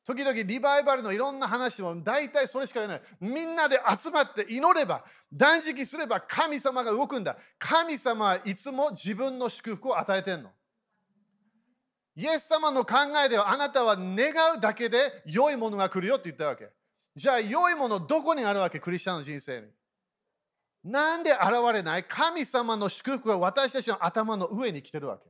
[0.05, 3.01] 時々リバイバルのいろんな話も大体それしか言わない。
[3.19, 7.38] みんなで集まって祈れば、断食すれば神様が動くんだ。
[7.59, 10.49] 神様はいつも自分の祝福を与えてんの。
[12.15, 16.69] イエス様の考えではあなたは願うだけで良いものが来るよって言ったわけ。
[17.15, 18.79] じゃあ良いものどこにあるわけ？
[18.79, 19.67] クリスチャンの人生に。
[20.83, 22.03] なんで現れない？
[22.03, 25.29] 神様の祝福が私たちの頭の上に来てるわけ。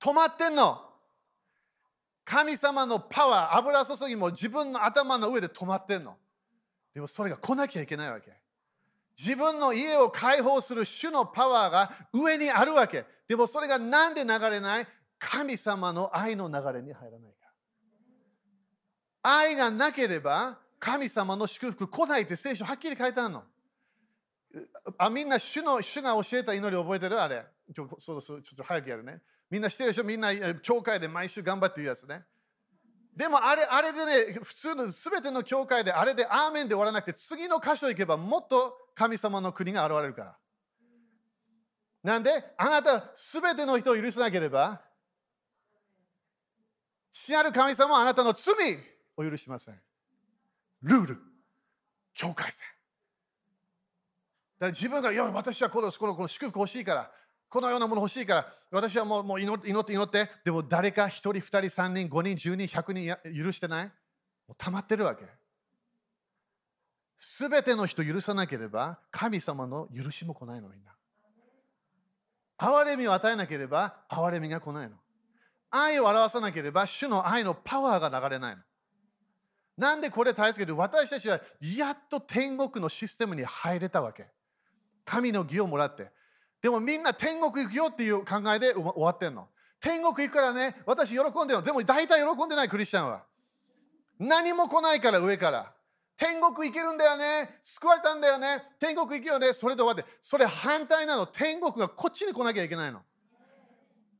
[0.00, 0.83] 止まってんの。
[2.24, 6.16] 神様のパワー、油注ぎも自分の頭の上で止まってんの。
[6.94, 8.32] でもそれが来なきゃいけないわけ。
[9.16, 13.04] 自分の家を解放する主のパワーが上にあるわけ。
[13.28, 14.86] でもそれがなんで流れない？
[15.18, 17.46] 神様の愛の流れに入らないか
[19.22, 23.44] ら愛がなければ神様の祝福来ないって聖書はっきり書いてあるの。
[24.98, 27.20] あみんな主の主が教えた祈り覚えてる？
[27.20, 27.46] あれ。
[27.76, 29.20] 今日そうそうちょっと早くやるね。
[29.54, 30.04] みんな知ってるでしょ？
[30.04, 32.24] みんな教会で毎週頑張ってるやつね。
[33.16, 40.36] でもあれあれでね、普通の全ての教会であれでアーメンで終わらなくて次の箇所行けばもっと神様の国が現れるから。
[42.02, 42.32] なんで？
[42.58, 44.82] あなた全ての人を許さなければ
[47.12, 48.52] 父なる神様はあなたの罪
[49.16, 49.80] を許しません。
[50.82, 51.18] ルール、
[52.12, 52.66] 境界線。
[54.58, 57.10] だから自分が、いや、私はこのこのこの祝福欲しいから、
[57.54, 63.84] このようなもの欲しいから、私はもうもう祈って祈って、でも誰か1人、2人、3人、5人、10人、100人許してない？
[63.84, 63.92] も
[64.50, 65.24] う溜まってるわけ。
[67.16, 70.96] すべての人許さなければ、神様の許しも来ないの、みんな。
[72.58, 74.96] 憐れみを与えなければ、憐れみが来ないの。
[75.70, 78.62] 愛を表さなければ、主の愛のパワーが流れないの。
[79.78, 84.26] なんでこれ大切かと私たちはやっと天国のシステムに入れたわけ。
[85.04, 86.10] 神の義をもらって。
[86.64, 89.48] でもみんな天国行くよっていう考えで終わってんの。
[89.82, 91.60] 天国行くからね、私喜んでよ。
[91.60, 93.26] でも大体喜んでないクリスチャンは。
[94.18, 95.74] 何も来ないから上から。
[96.16, 97.58] 天国行けるんだよね。
[97.62, 98.62] 救われたんだよね。
[98.80, 99.52] 天国行くよね。
[99.52, 100.10] それで終わって。
[100.22, 101.26] それ反対なの。
[101.26, 103.02] 天国がこっちに来なきゃいけないの。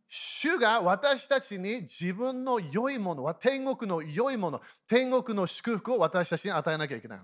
[0.06, 7.20] 主が私たちに自分の良いものは天国の良いもの、天国の祝福を私たちに与えなきゃいけない。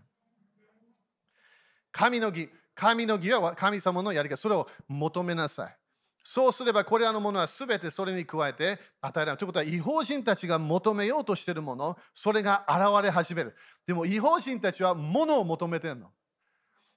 [1.92, 2.48] 神の義、
[2.80, 5.76] 神の義は神様のやり方、それを求めなさい。
[6.24, 9.36] そうすればこれらのものは全てそれに加えて与えられる。
[9.36, 13.54] ということは違法人たちが求めようとしているもの、それが現れ始める。
[13.86, 16.10] でも違法人たちは物を求めてるの。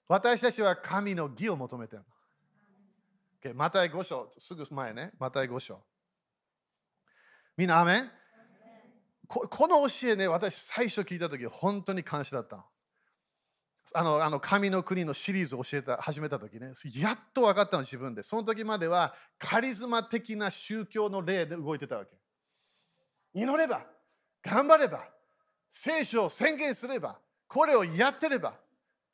[0.07, 2.03] 私たちは神の義を求めてる
[3.43, 3.51] の。
[3.51, 5.83] Okay、マタイ5章、すぐ前ね、マタイ5章。
[7.57, 8.09] みんな、アメン？
[9.27, 12.65] ここの教えね、私最初聞いたとき、本当に感謝だった。
[13.93, 16.73] あのあの神の国のシリーズを教えた始めた時ね。
[16.95, 18.23] やっと分かったの自分で。
[18.23, 22.11] その時まではカリスマ的な宗教の例で動いてたわけ。
[23.33, 23.85] 祈れば
[24.41, 25.05] 頑張れば
[25.69, 28.55] 聖書を宣言すればこれをやってれば。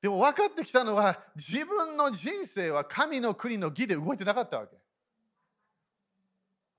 [0.02, 4.78] でも分かってきたのは自分の人生は神の国の義で動いてなかったわけ。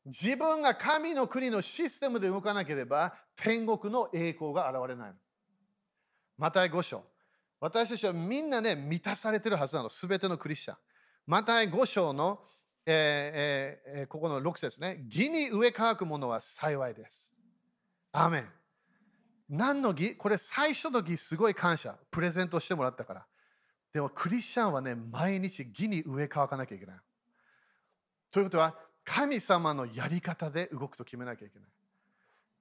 [0.06, 5.12] 自分が神の国のシステムで動かなければ天国の栄光が現れない
[6.38, 7.09] また5章。
[7.60, 10.76] 私たちはみんなね、満たされてるはずなの、すべてのクリスチャン。
[11.26, 12.40] また5章の、
[12.86, 17.36] えーえー、ここの6節ね、義に植え乾くものは幸いです。
[18.12, 18.48] アーメン。
[19.50, 21.98] 何の義これ最初の義すごい感謝。
[22.10, 23.26] プレゼントしてもらったから。
[23.92, 26.96] でもクリスチャンはね、毎日義に植え乾かなきゃいけない。
[28.30, 31.68] ということは、神様のやり方で動くと決めなきゃいけない。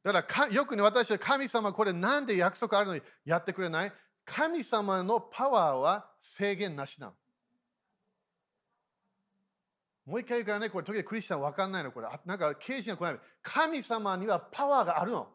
[0.03, 3.93] だからよくね、私は神様これなんで約束あるのにやってくれない？
[4.30, 7.13] 神様のパワーは制限なしなの。
[10.06, 12.08] もう一回言うからね、これ、時々クリスチャン分かんないの、これ。
[12.26, 13.20] なんか、刑事が来ない。
[13.42, 15.28] 神様にはパワーがあるの。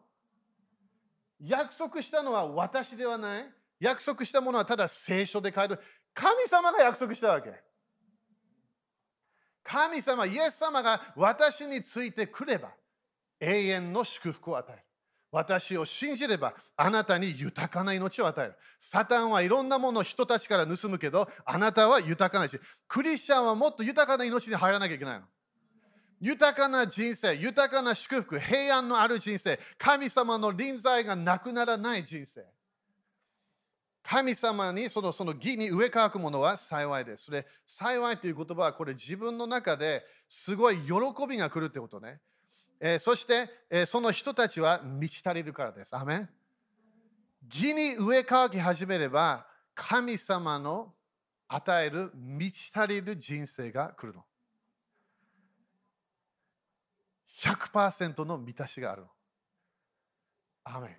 [1.41, 3.51] 約束したのは私ではない。
[3.79, 5.77] 約束したものはただ聖書で書いて
[6.13, 7.53] 神様が約束したわけ。
[9.61, 12.71] 神様、イエス様が私についてくれば
[13.39, 14.84] 永遠の祝福を与える。
[15.35, 18.55] 私を信じればあなたに豊かな命を与える。
[18.79, 22.57] サタンはいろんなものを人たちから盗むけど、あなたは豊かなし。
[22.87, 25.25] クリスチャンはもっと豊かな命に入らなきゃいけないの。
[26.21, 32.45] 豊かな人生、豊かな祝福、平安のある人生、神様の臨在がなくならない人生。
[34.03, 37.25] 神様にそのその義に植え替くものは幸いです。
[37.25, 40.93] それ幸いという言葉はこれ自分の中ですごい喜
[41.27, 42.21] びが来るってことね。
[42.79, 45.95] え、そして、え、その人たちは満ち足りるからです。
[45.95, 46.29] アメン
[47.51, 50.93] 義に植え替き始めれば、神様の
[51.47, 54.25] 与える満ち足りる人生が来るの。
[57.29, 59.09] 100%の満たしがあるの。
[60.63, 60.97] アメン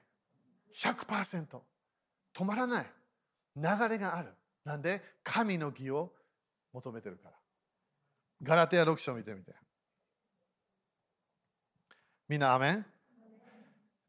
[0.75, 1.61] 100%
[2.35, 2.87] 止まらない
[3.57, 4.33] 流れがある。
[4.65, 6.13] なんで神の義を
[6.73, 7.37] 求めてるから。
[8.43, 9.55] ガラテヤ6章見てみて。
[12.29, 12.87] みんな、アメン？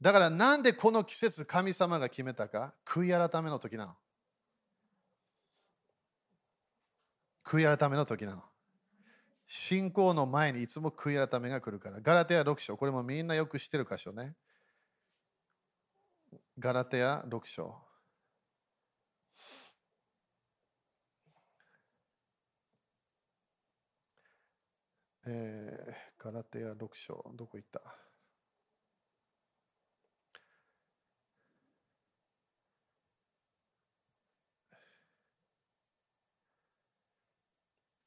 [0.01, 2.73] だからなんでこの季節神様が決めたか？
[2.86, 3.95] 悔い改めの時なの。
[7.43, 8.43] 悔い改めの時なの。
[9.47, 12.01] 信仰の前にいつも悔い改めが来るから。
[12.01, 14.36] ガラテヤ6章、これもみんなよく知ってる箇所ね。
[16.60, 17.75] ガラテヤ6章。
[25.25, 27.82] えー、ガラテヤ6章、どこ行った？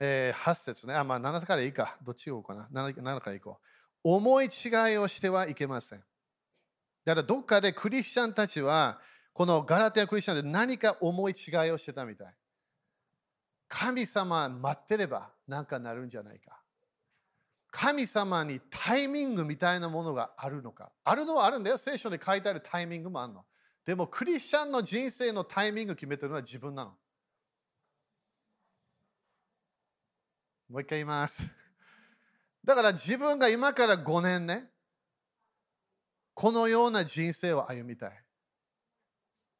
[0.00, 0.94] えー、8節ね。
[0.94, 1.98] あ、まあ7からいいか。
[2.02, 2.68] どっち言おうかな。
[2.72, 3.66] 7, 7からいこう。
[4.02, 4.48] 思い違
[4.94, 5.98] いをしてはいけません。
[7.04, 8.98] だからどっかでクリスチャンたちは、
[9.34, 12.34] このガラテアクリスチャンで何か思い違いをしてたみたい。
[13.68, 16.60] 神様待ってれば何かなるんじゃないか。
[17.70, 20.90] 神様にタイミングみたいなものがあるのか。
[21.04, 21.78] あるのはあるんだよ。
[21.78, 23.44] 聖書で書いてあるタイミングもあるの。
[23.84, 26.96] でもクリスチャンの人生のタイミング決めてるのは自分なの。
[30.70, 31.42] もう一回言います。
[32.64, 34.70] だから自分が今から5年ね、
[36.32, 38.24] このような人生を歩みたい。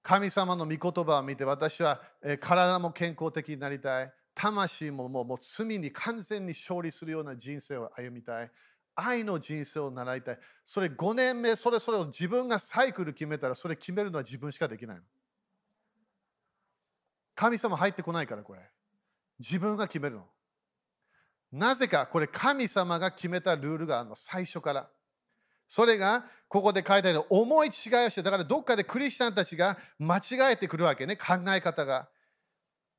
[0.03, 2.01] 神様の御言葉を見て私は
[2.41, 4.13] 体も健康的になりたい。
[4.35, 8.51] 魂ももうもう罪に完全に勝利するような人生を歩みたい。
[8.95, 10.39] 愛の人生を習いたい。
[10.65, 15.03] それ5年目、それそれを自分がサイクル決めたら、それ決めるのは自分しかできない。
[17.35, 18.61] 神様入ってこないから、これ。
[19.41, 20.29] 自分が決めるの。
[21.53, 24.89] なぜか、これ神様が決めたルールがあるの、最初から。
[25.67, 27.73] それが、ここで書いてある思い違い
[28.07, 32.09] をして、だからどっかでクリスチャンたちが間違えてくるわけね、考え方が。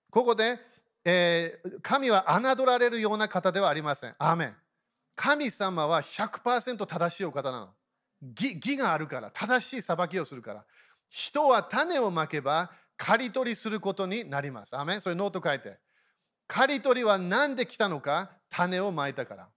[0.10, 0.60] ここで、
[1.04, 4.16] えー、神は侮られるような方ではありません。
[4.20, 4.56] アーメン。
[5.16, 7.74] 神様は100%正しいお方なの。
[8.38, 10.66] 義義があるから、正しい裁きをするから。
[11.10, 14.78] 人は種をまけば、刈り取りすることになります。
[14.78, 15.02] アーメン。
[15.02, 15.80] それノート書いて。
[16.48, 19.50] 刈り取りは何で来たのか種をまいたから。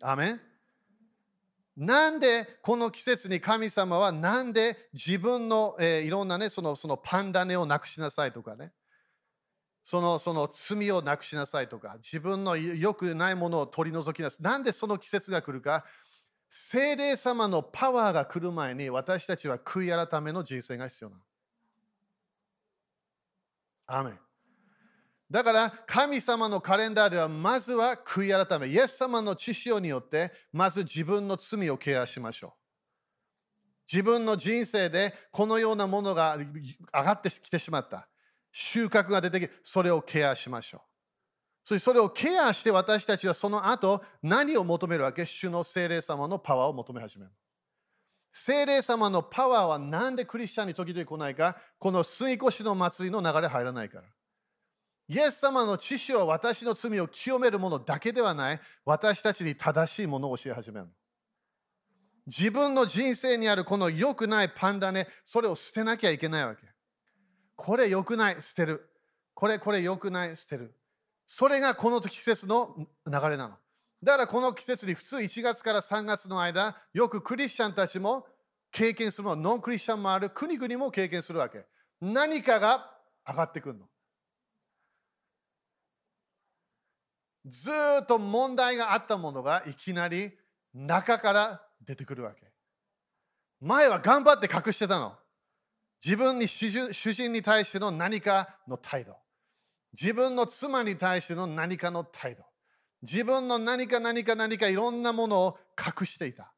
[0.00, 0.40] アメン。
[1.76, 8.72] なんでこの季節に神様はなんで自分の、えー、いろんなねそのそのパンダネをなくしなさいとかね。
[9.82, 11.94] そのその罪をなくしなさいとか。
[11.96, 14.42] 自分の良くないものを取り除きなさい。
[14.44, 15.84] なんでその季節が来るか。
[16.50, 21.22] 精霊様のパワーが来る前に私たちは悔い改めの人生が必要なの。
[23.86, 24.18] アメン。
[25.30, 32.50] だから神様のカレンダーではまずは悔い改め、イエス様の知識によってまず自分の罪をケアしましょう。
[33.92, 38.08] 自分の人生でこのようなものが上がってきてしまった。
[38.52, 40.80] 収穫が出てきて、それをケアしましょう。
[41.64, 45.24] そしてそれをケアして私たちはその後何を求めるわけ？
[45.24, 47.30] 主の精霊様のパワーを求め始める。
[48.32, 51.56] 精霊様のパワーはなんでクリスチャンに時々来ないか？
[51.78, 54.04] この吸い越しの祭りの流れ入らないから。
[55.10, 60.86] イエス様の知識は私の罪を清めるものだけではない、私たちに正しいものを教え始める。
[62.28, 66.62] 自分の人生にあるこの良くないパンダね、それを捨てなきゃいけないわけ。
[67.56, 68.88] これ良くない、捨てる。
[69.34, 70.76] これ、これ良くない、捨てる。
[71.26, 73.56] それがこの季節の流れなの。
[74.04, 78.28] だからこの季節に普通1月から3月の間、よくクリスチャンたちも
[78.70, 81.66] 経験するの、ノンクリスチャンもある国々も経験するわけ。
[82.00, 82.94] 何かが
[83.26, 83.88] 上がってくるの。
[87.50, 87.70] ず
[88.02, 90.32] っと問題があったものがいきなり
[90.72, 92.50] 中から出てくるわけ。
[93.60, 95.14] 前は頑張って隠してたの。
[96.02, 99.16] 自分に主人に対しての何かの態度。
[99.92, 102.44] 自分の妻に対しての何かの態度。
[103.02, 106.54] 自分の何か何か何かいろんなものを隠していた。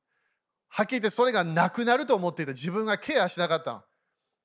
[0.68, 2.52] はっきり言ってそれがなくなると思っていた。
[2.52, 3.82] 自分がケアしなかったの。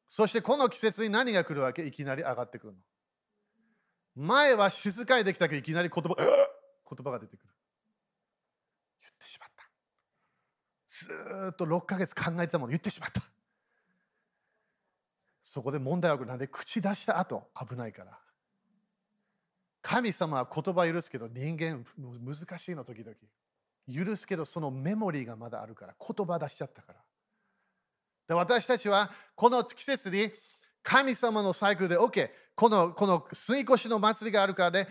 [0.08, 1.86] そしてこの季節に何が来るわけ？
[1.86, 2.80] いきなり上がってくるの。
[4.18, 6.26] 前は静かにできたけどいきなり言葉言
[7.04, 7.54] 葉が出てくる。
[9.00, 9.64] 言ってしまった。
[10.90, 11.10] ず
[11.52, 13.22] っと6ヶ月考えてたもの言ってしまった。
[15.44, 18.18] そこで問題はなんで口出した後危ないから。
[19.84, 23.16] 神様は言葉許すけど人間難しいの時々。
[24.06, 27.00] 許すけどそのメモリーがまだあるから言葉出しちゃったから。
[28.30, 30.32] で私たちはこの季節に
[30.82, 34.88] 神様のサイクルで OK このこの吸い越しの祭りがあるからで、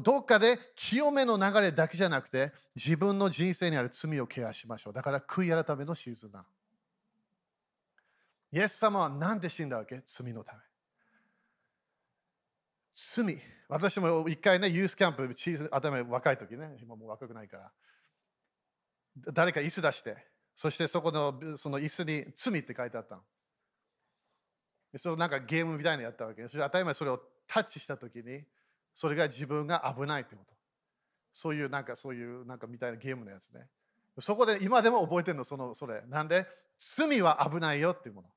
[0.00, 4.92] どっかで清めの流れだけじゃなくて、自分の人生にある罪をケアしましょう。
[4.92, 6.46] だから悔い改めのシーズンだ。
[8.52, 10.00] イエス様は何で死んだわけ？
[10.04, 10.60] 罪のため。
[12.94, 13.38] 罪。
[13.68, 17.72] 私も一回ね、ユースキャンプ、チーズ頭若い時ね、今もう若くないから、
[19.32, 20.16] 誰か椅子出して、
[20.54, 23.22] そしてそこのその椅子に罪って書いてあったの。
[24.96, 26.58] そうなんかゲームみたいなのやったわけです。
[26.58, 28.44] 当たり前それをタッチしたときに、
[28.92, 30.52] それが自分が危ないってこと。
[31.32, 33.68] そういうなんかそういうなんかみたいなゲームのやつね。
[34.18, 36.02] そこで今でも覚えてるの、そのそれ。
[36.08, 36.46] なんで、
[36.78, 38.28] 罪は危ないよっていうもの。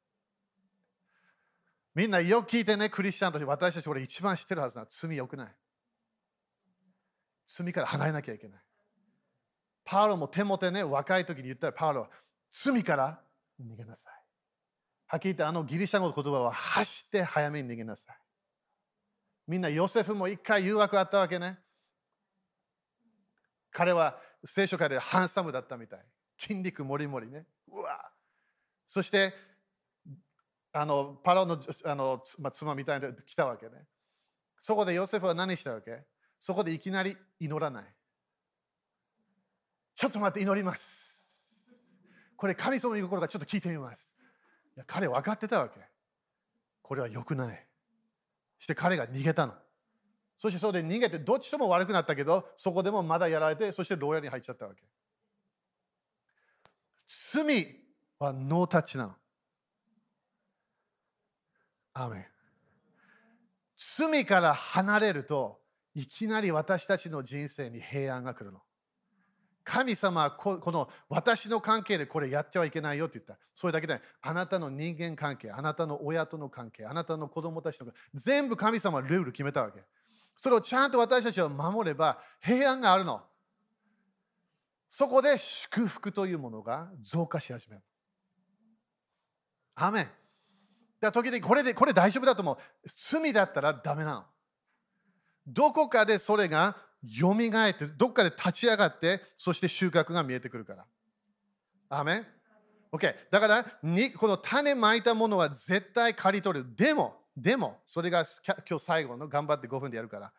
[1.96, 4.86] みんなよく聞いてね、クリスチャンとして私たちこれ一番知ってるはずな。
[4.88, 5.56] 罪よくない。
[7.46, 8.60] 罪から離れなきゃいけない。
[9.86, 12.10] パウロも手もてね、若い時に言ったらパウロは
[12.50, 13.20] 罪から
[13.62, 14.23] 逃げなさい。
[15.14, 18.18] はっきり言ってあのギリシャ語の言葉は走って早めに逃げなさい。
[19.48, 21.60] みんなヨセフも一回誘惑あったわけね。
[23.72, 26.00] 彼は聖書界でハンサムだったみたい。
[26.40, 27.46] 筋肉もりもりね。
[27.72, 28.10] うわ
[28.88, 29.36] そして
[30.72, 33.86] あのパラのあの、まあ、妻みたいな来たわけね。
[34.60, 36.06] そこでヨセフは何したわけ？
[36.40, 37.86] そこでいきなり祈らない。
[39.94, 41.40] ちょっと待って祈ります。
[42.36, 44.18] これ神様の言う心がちょっと聞いてみます。
[44.76, 45.80] いや彼分かってたわけ。
[46.82, 47.68] これは良くない。
[48.60, 49.54] そして彼が逃げたの。
[50.38, 54.82] そしてそれで逃げて、どっちとも悪くなったけど、そこでもまだやられて、そして牢屋に入っちゃったわけ。
[57.08, 57.66] 罪
[58.20, 59.16] はノータッチなの。
[61.94, 62.28] アメ
[63.78, 65.62] 罪から離れると
[65.94, 68.62] いきなり私たちの人生に平安が来るの。
[69.64, 73.38] 神様はこの私の関係でこれやってはいけないよって言った。
[73.56, 79.84] それだけであなたの人間関係、あなたの親との関係、あなたの子供たちの全部神様はルール決めたわけ。
[80.36, 83.22] それをちゃんと私たちは守れば平安があるの。
[84.90, 87.82] そこで祝福というものが増加し始める。
[89.76, 90.08] アメン。
[91.00, 92.58] だ時々これでこれ大丈夫だと思う。
[92.86, 94.24] 罪だったらダメなの。
[95.48, 100.86] どこかでそれがよみがえって、どっかで立ち上がって、そして収穫が見えてくるから。
[101.90, 102.26] アメン
[102.92, 103.14] ?OK。
[103.30, 106.76] だからに、この種まいたものは絶対刈り取る。
[106.76, 108.24] でも、でも、それが
[108.68, 110.32] 今日最後の頑張って5分でやるから。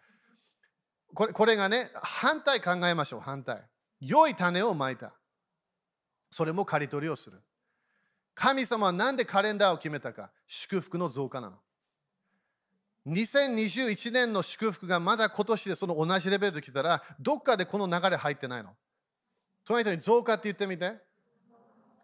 [1.12, 3.62] これこれがね、反対考えましょう、反対。
[4.00, 5.14] 良い種をまいた。
[6.30, 7.40] それも刈り取りをする。
[8.34, 11.58] 神様は何でカレンダーを決めたか祝福の増加なの。
[13.06, 18.70] 2021年の祝福がまだ今年でその同じレベルで来たら、どっかでこの流れ入ってないの？
[19.66, 21.02] 隣人に増加って言ってみて。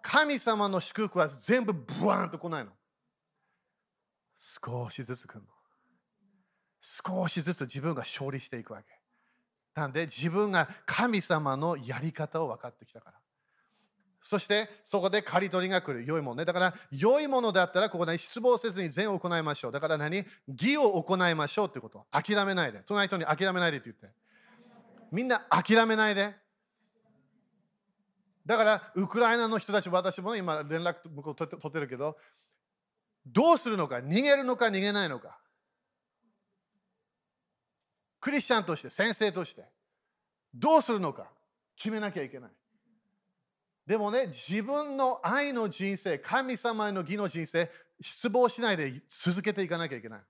[0.02, 2.70] 神様の祝福は全部ブワーンと来ないの。
[4.34, 5.46] 少しずつ来るの。
[6.80, 8.86] 少しずつ自分が勝利していくわけ。
[9.74, 13.19] なんで自分が神様のやり方を分かってきたから。
[14.22, 16.04] そしてそこで刈り取りが来る。
[16.04, 16.44] 良いものね。
[16.44, 19.72] だから良いものだったらここで失望せずに善を行いましょう。
[19.72, 20.24] だから何？
[20.46, 22.06] 義を行いましょうってこと。
[22.10, 22.82] 諦めないで。
[22.86, 24.18] 隣人に諦めないでって言って。
[25.10, 26.34] みんな諦めないで。
[28.46, 32.16] だからウクライナの人たち、私も、今連絡向こう取ってるけど、
[33.26, 34.66] どうするのか、逃げるのか？
[34.66, 35.38] 逃げないのか？
[38.20, 39.64] クリスチャンとして、先生として、
[40.54, 41.30] どうするのか？
[41.76, 42.50] 決めなきゃいけない。
[43.86, 47.70] でもね、自分の愛の人生、神様への義の人生、
[48.00, 50.20] 失望しないで続けていかなきゃいけない。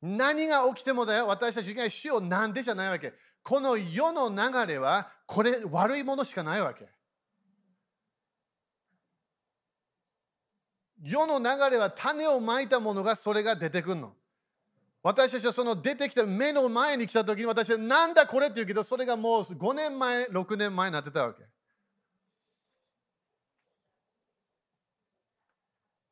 [0.00, 3.12] 何が起きてもだよ、私たちが主をなんでじゃないわけ。
[3.42, 6.88] この世の流れは、これ悪いものしかないわけ。
[11.02, 14.14] 世の流れは種をまいたものがそれが出てくるの。
[15.02, 21.44] 私たちはその出てきた目の前に来た時に私はなんだこれって言うけどそれがもう5年前、6年前になってたわけ。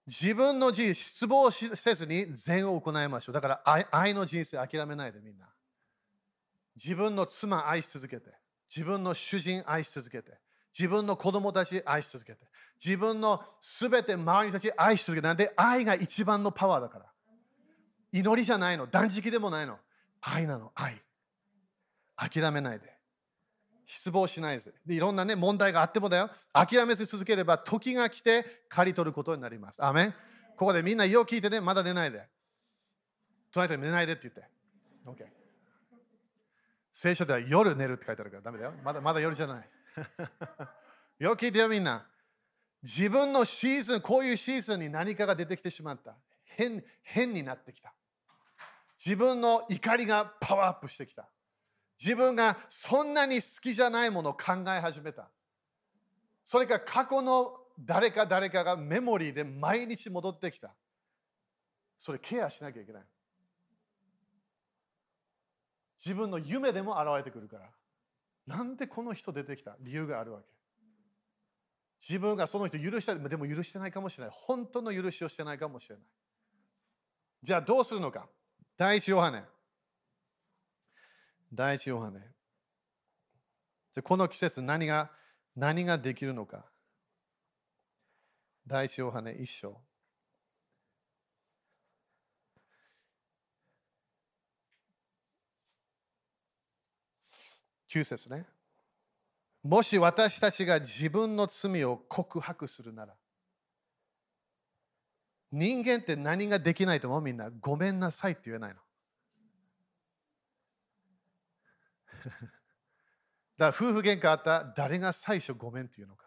[0.06, 3.34] 自分の人生、失望せずに善を行いましょう。
[3.34, 5.48] だから愛愛の人生諦めないでみんな。
[6.76, 8.30] 自分の妻愛し続けて、
[8.68, 10.38] 自分の主人愛し続けて、
[10.78, 12.38] 自分の子供たち愛し続けて、
[12.82, 17.06] 自分のすべて周りたち愛し続けて、なんで愛が一番のパワーだから。
[18.12, 19.78] 祈りじゃないの、断食でもないの。
[20.20, 21.02] 愛なの、愛。
[22.16, 22.95] 諦めないで。
[23.86, 26.28] 失望しないででいろんな、ね、問題があってもだよ。
[26.52, 29.84] 諦めず続ければ時が来て刈り取ることになります。
[29.84, 30.14] アメン。
[30.56, 32.26] ここでみんなよう聞いてねまだ寝ないで。
[33.52, 34.42] 隣人に寝ないでって言って。
[35.06, 35.24] OK
[36.92, 38.72] 聖書では夜寝るって書いてあるからダメだよ。
[38.82, 39.68] まだまだ夜じゃない。
[41.22, 42.06] よく聞いてよみんな。
[42.82, 46.16] 自分のシーズンこういうシーズンに何かが出てきてしまった。
[46.44, 47.94] 変変になってきた。
[48.98, 51.28] 自分の怒りがパワーアップしてきた。
[51.98, 55.28] 自分がそんなに好きじゃないものを考え始めた。
[56.44, 60.74] それか過去の誰か誰かがメモリーで毎日戻ってきた。
[61.98, 63.02] それケアしなきゃいけない。
[65.98, 67.70] 自分の夢でも現れてくるから。
[68.46, 69.76] なんでこの人出てきた？
[69.80, 70.46] 理由があるわけ。
[71.98, 74.34] 自分がその人許したでも許してないかもしれない。
[74.34, 76.04] 本当の許しをしてないかもしれない。
[77.42, 78.28] じゃあどうするのか
[78.76, 79.42] 第一ヨハネ
[81.52, 82.20] 第一ヨハネ。
[83.92, 85.10] じゃこの季節何が
[85.54, 86.66] 何ができるのか。
[88.66, 89.80] 第一ヨハネ一章。
[97.88, 98.44] 9節ね。
[99.62, 103.14] もし私たちが自分の罪を告白するなら、
[105.50, 107.22] 人間って何ができないと思う？
[107.22, 108.80] みんな、ごめんなさいって言えないの。
[113.58, 116.26] だから夫婦喧嘩あった誰が最初ごめんっていうのか。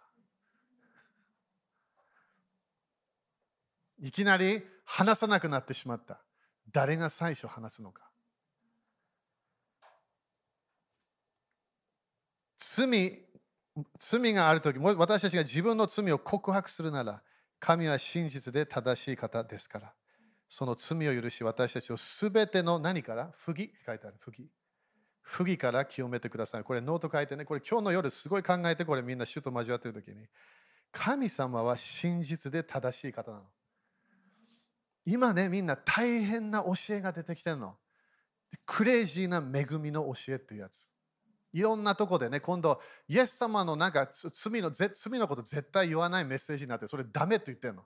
[4.02, 6.22] いきなり話さなくなってしまった。
[6.72, 8.10] 誰が最初話すのか。
[12.58, 13.28] 罪
[13.98, 17.22] 罪があるとき、私たちが自分の罪を告白するなら、
[17.60, 19.94] 神は真実で正しい方ですから、
[20.48, 23.32] その罪を許し、私たちをすべての何から？
[23.36, 23.74] 不義？
[23.86, 24.50] 書いてある、不義。
[25.30, 26.64] 不義から清めてください。
[26.64, 30.26] これノート書いてね、これ今日の夜すごい考えて、これみんな主と交わってる時に、
[30.92, 33.44] 神様は真実で正しい方なの。
[35.06, 37.78] 今ね、みんな大変な教えが出てきてるの。
[38.66, 40.90] クレイジーな恵みの教えっていうやつ。
[41.54, 47.86] いろんなとこでね、今度、イエス様のなんか罪の罪のこと絶対言わないメッセージになって、それダメって言ってるの。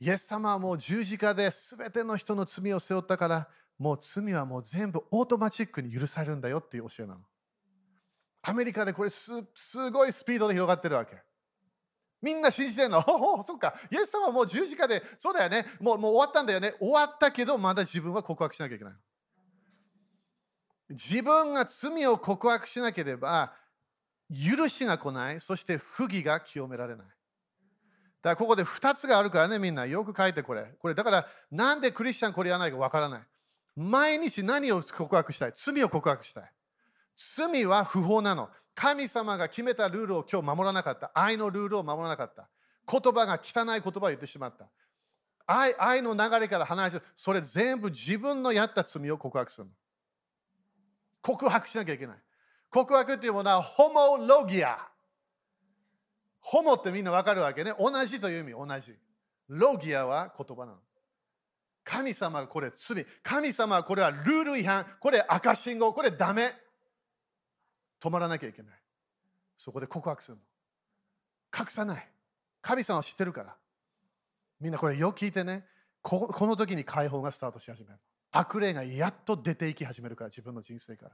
[0.00, 3.48] イエス様はもう十字架で全ての人の罪を背負ったから、
[3.80, 7.20] もう罪はもう全部オートマチックに許されるんだよっていう教えなの。
[8.42, 9.32] アメリカでこれす
[9.90, 11.16] ごいスピードで広がってるわけ。
[12.20, 13.02] みんな信じてるの。
[13.08, 13.74] おお、そっか。
[13.90, 15.64] イエス様はもう十字架で、そうだよね。
[15.80, 16.74] もうもう終わったんだよね。
[16.78, 18.94] 終わったけど、まだ自分は告白しなきゃいけない。
[20.90, 23.56] 自分が罪を告白しなければ、
[24.28, 25.40] 許しが来ない。
[25.40, 27.06] そして不義が清められない。
[27.06, 27.18] だか
[28.24, 29.86] らここで2つがあるからね、みんな。
[29.86, 30.64] よく書いてこれ。
[30.78, 33.29] これだから、なんでクリスチャンこれやらないかわからない。
[33.76, 35.52] 毎日何を告白したい？
[35.54, 36.52] 罪を告白したい。
[37.16, 38.48] 罪は不法なの。
[38.74, 41.10] 神様が決めたルールを今日守らなかった。
[41.14, 42.48] 愛のルールを守らなかった。
[42.90, 44.68] 言葉が汚い言葉を言ってしまった。
[45.46, 49.72] 愛愛の流れから離れて、それ全部自分のやった罪を告白するの。
[51.22, 52.16] 告白しなきゃいけない。
[52.70, 54.78] 告白っていうものはホモロギア。
[56.40, 57.74] ホモってみんなわかるわけね。
[57.78, 58.94] 同じという意味、同じ。
[59.48, 60.78] ロギアは言葉なの。
[61.90, 63.04] 神様がこれ罪。
[63.24, 64.86] 神様はこれはルール違反。
[65.00, 65.92] これ赤信号。
[65.92, 66.54] これダメ。
[68.00, 68.72] 止まらなきゃいけない。
[69.56, 70.42] そこで告白するの。
[71.58, 72.08] 隠さない。
[72.62, 73.56] 神様は知ってるから。
[74.60, 75.64] みんなこれよく聞いてね。
[76.00, 77.98] ここの時に解放がスタートし始める。
[78.30, 81.12] 悪霊がやっと出ていき始めるから、自分の人生から。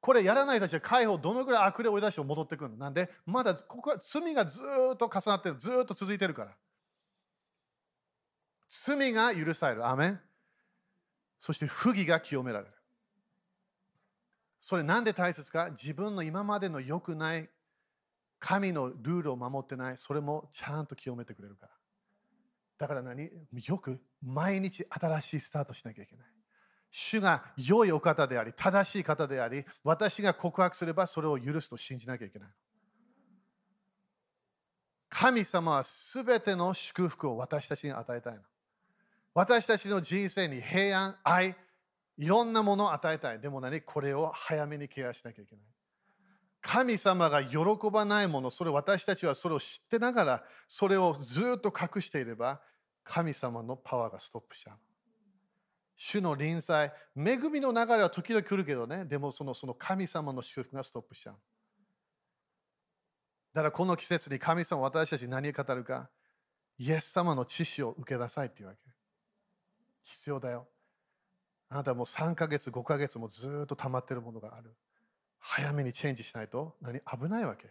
[0.00, 4.60] これやらない人たちは解放どのぐらい悪霊を追い出して戻ってくるのなんでまだここは罪がず
[4.94, 6.56] っと重なってるずっと続いてるから
[8.74, 9.86] 罪が許される。
[9.86, 10.20] アメン。
[11.38, 12.72] そして不義が清められる。
[14.60, 15.68] それなんで大切か？
[15.70, 17.50] 自分の今までの良くない
[18.38, 21.72] 神のルールを守ってないそれもちゃんと清めてくれるから。
[22.78, 23.28] だから何？
[23.52, 26.26] よく毎日新しいスタートしなきゃいけない。
[26.90, 32.48] 主が良いお方であり、正しい方であり、私が告白すればそれを許すと信じなきゃいけない。
[35.08, 38.40] 神様はすべての祝福を私たちに与えたいの。
[39.34, 41.56] 私たちの人生に平安、愛、
[42.18, 43.40] いろんなものを与えたい。
[43.40, 43.80] でも何？
[43.80, 45.64] これを早めにケアしなきゃいけない。
[46.60, 47.58] 神様が喜
[47.90, 52.60] ばないもの、それ私たちはそれを知ってながら、それをずっと隠していれば、
[53.02, 54.76] 神様のパワーがストップしちゃう。
[55.96, 61.36] 主の臨在、恵みの流れは時々来るけどね、でもそのその神様の祝福がストップしちゃう。
[63.54, 66.10] だからこの季節に神様私たち何を語るか、
[66.78, 68.91] イエス様の知識を受けなさいっていうわけ。
[70.02, 70.66] 必要だよ。
[71.68, 74.74] あなたもう3ヶ月、5ヶ月もずっと溜まってるものがある。
[75.38, 77.00] 早めにチェンジしないと何？
[77.00, 77.70] 危ないわけ。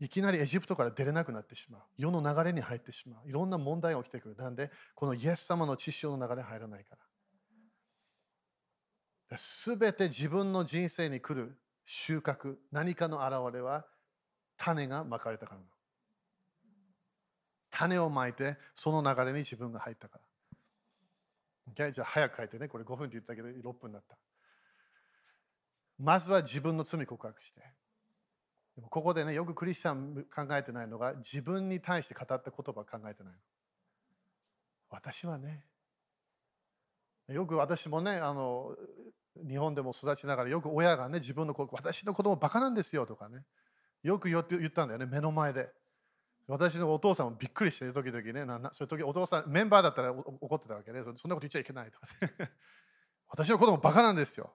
[0.00, 1.82] いきなりエジプトから出れなくなってしまう。
[1.96, 3.28] 世の流れに入ってしまう。
[3.28, 4.36] いろんな問題が起きてくる。
[4.36, 6.96] なんで、このイエス様の知識の流れ入らないか
[9.30, 9.38] ら。
[9.38, 13.86] すべて自分の人生に来る収穫、何かの現れは
[14.56, 15.60] 種がまかれたから
[17.70, 20.24] 種をまいて、その流れに自分が入ったから。
[21.68, 22.68] じゃあ早く書いてね。
[22.68, 24.16] これ5分って言ったけど6分だった。
[25.98, 27.60] まずは自分の罪告白して。
[28.74, 33.34] でもここでね、よくクリスチャン考えてないのが、自分に対して語った言葉考えてない
[34.88, 35.64] 私はね、
[37.28, 38.74] よく私もね、あの
[39.48, 43.44] 日本でも育ちながら、よく親がね、自分の子、私の子供バカなんですよとかね、
[44.02, 45.70] よく言ったんだよね、目の前で。
[46.52, 51.98] 私のお父さんもびっくりして、時々ね、なそういう時お父さん、メンバーだったら怒ってたわけで、そんなこと言っちゃいけないと、
[53.28, 54.52] 私の子供バカなんですよ。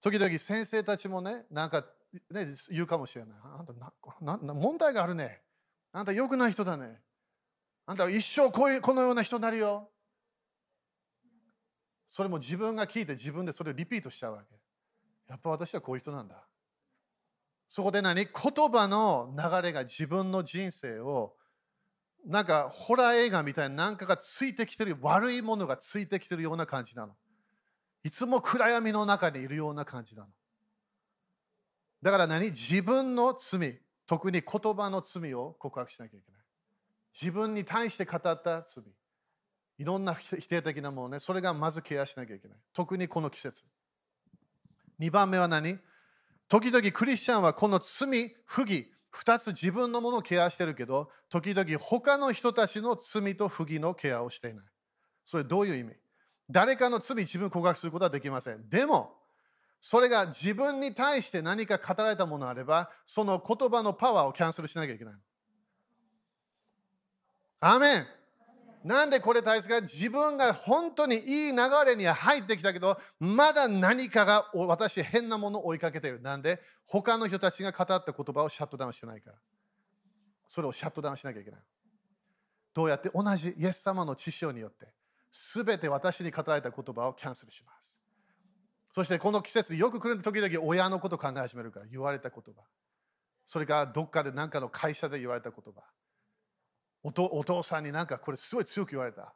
[0.00, 1.84] 時々先生たちもね、なんか
[2.30, 3.38] ね、言うかもしれない。
[3.42, 5.42] あんたなな問題があるね。
[5.92, 7.02] あんた良くない人だね。
[7.84, 9.90] あんたは一生こういうこのような人になるよ。
[12.06, 14.54] それも自分が聞いて自分でそれをリピートしちゃうわけ。
[15.28, 16.46] やっぱ私はこういう人なんだ。
[17.68, 18.14] そこで何？
[18.14, 18.28] 言
[18.70, 21.34] 葉の流れが自分の人生を
[22.26, 27.14] なんかホラー映画みたいな何かがついてきてる悪いものがついてきてるような感じなの。
[28.04, 30.28] いつも暗闇の中にいるような感じなの。
[32.02, 32.46] だから何？
[32.46, 36.40] 自分の罪、特に言葉の罪を告白しなきゃいけない。
[37.18, 38.84] 自分に対して語った罪。
[39.78, 42.58] いろんな否定的なものね、それがまずケアしなきゃいけない。
[42.72, 43.64] 特にこの季節。
[45.00, 45.78] 2番目は何？
[46.48, 54.66] 時々クリスチャンはこの罪、不義、2つ自分のものをケアしてるけど、時々他の人たちの罪と不義のケアをしていない。
[55.24, 55.94] それどういう意味？
[56.50, 58.68] 誰かの罪自分告白することはできません。
[58.68, 59.16] でも、
[59.80, 65.14] それが自分に対して何か語られたものがあれば、その言葉のパワーをキャンセルしなきゃいけない。
[67.60, 68.06] アメン
[68.84, 76.20] なんでこれ大切か自分が本当にいい流れに入ってきたけど、まだ何かが私変なものを追いかけている。
[76.20, 79.36] なんで他の人たちが語った言葉をシャットダウンしてないから。
[80.46, 81.60] それをシャットダウンしなきゃいけない。
[82.74, 84.86] どうやって同じイエス様の知性によって、
[85.32, 88.04] すべて私に語られた言葉をキャンセルします。
[88.94, 92.62] そしてこの季節よく来る時々親のこと考え始めるから言われた言葉
[93.44, 95.82] それからどっかで何かの会社で言われた言葉
[97.04, 99.32] お父さんになんかこれすごい強く言われた。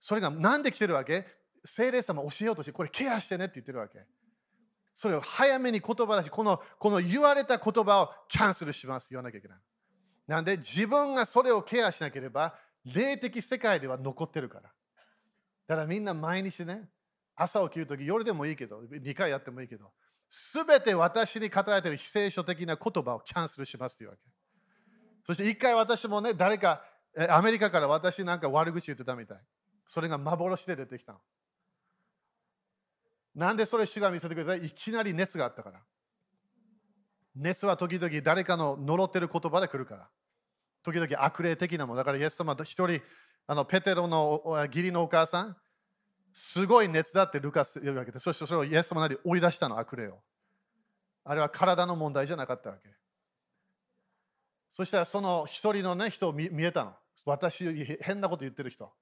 [0.00, 1.24] それが何で来てるわけ？
[1.64, 3.98] 精霊様教えようとしてこれケアしてねって言ってるわけ。
[4.92, 9.58] それを早めに言葉だしこのこの言われた言葉をキャンセルします言わなきゃいけない。
[10.26, 14.70] なんで自分がそれをケアしなければ霊的世界では残ってるから。
[15.66, 16.88] だからみんな毎日ね
[17.36, 19.90] 朝起きるとき、夜でもいいけど、2回やってもいいけど、
[20.30, 24.22] すべて私に語られている非聖書的な言葉をキャンセルしますというわけ。
[25.26, 26.84] そして一回私もね、誰か、
[27.28, 29.38] アメリカから私なんか悪口言ってたみたい。
[29.86, 31.18] それが幻で出てきたの。
[33.34, 34.54] なんでそれ主が見せてくれた？
[34.54, 35.80] いきなり熱があったから。
[37.36, 40.08] 熱は時々誰かの呪ってる言葉で来るから。
[40.82, 41.96] 時々悪霊的なもの。
[41.96, 43.00] だからイエス様一人
[43.46, 45.56] あのペテロの義理のお母さん、
[46.32, 50.18] すごい熱だってルカス言うわけで、そしてそれをイエス様なり追い出したの、悪霊を。
[51.24, 52.88] あれは体の問題じゃなかったわけ。
[54.68, 56.94] そしたらその一人の、ね、人を見見えたの。
[57.24, 58.92] 私より、変なこと言ってる人。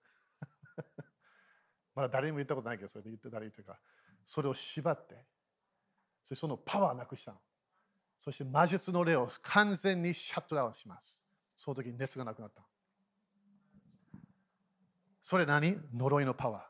[1.94, 3.78] まだ誰にも言ったことないけど、それで言って誰言ってるか。
[4.24, 5.26] それを縛って、
[6.22, 7.40] そしてそのパワーなくしたの。
[8.16, 11.26] そして魔術の霊を完全にシャットダウンします。
[11.56, 12.62] その時に熱がなくなった。
[15.20, 15.78] それ何？
[15.94, 16.68] 呪いのパワ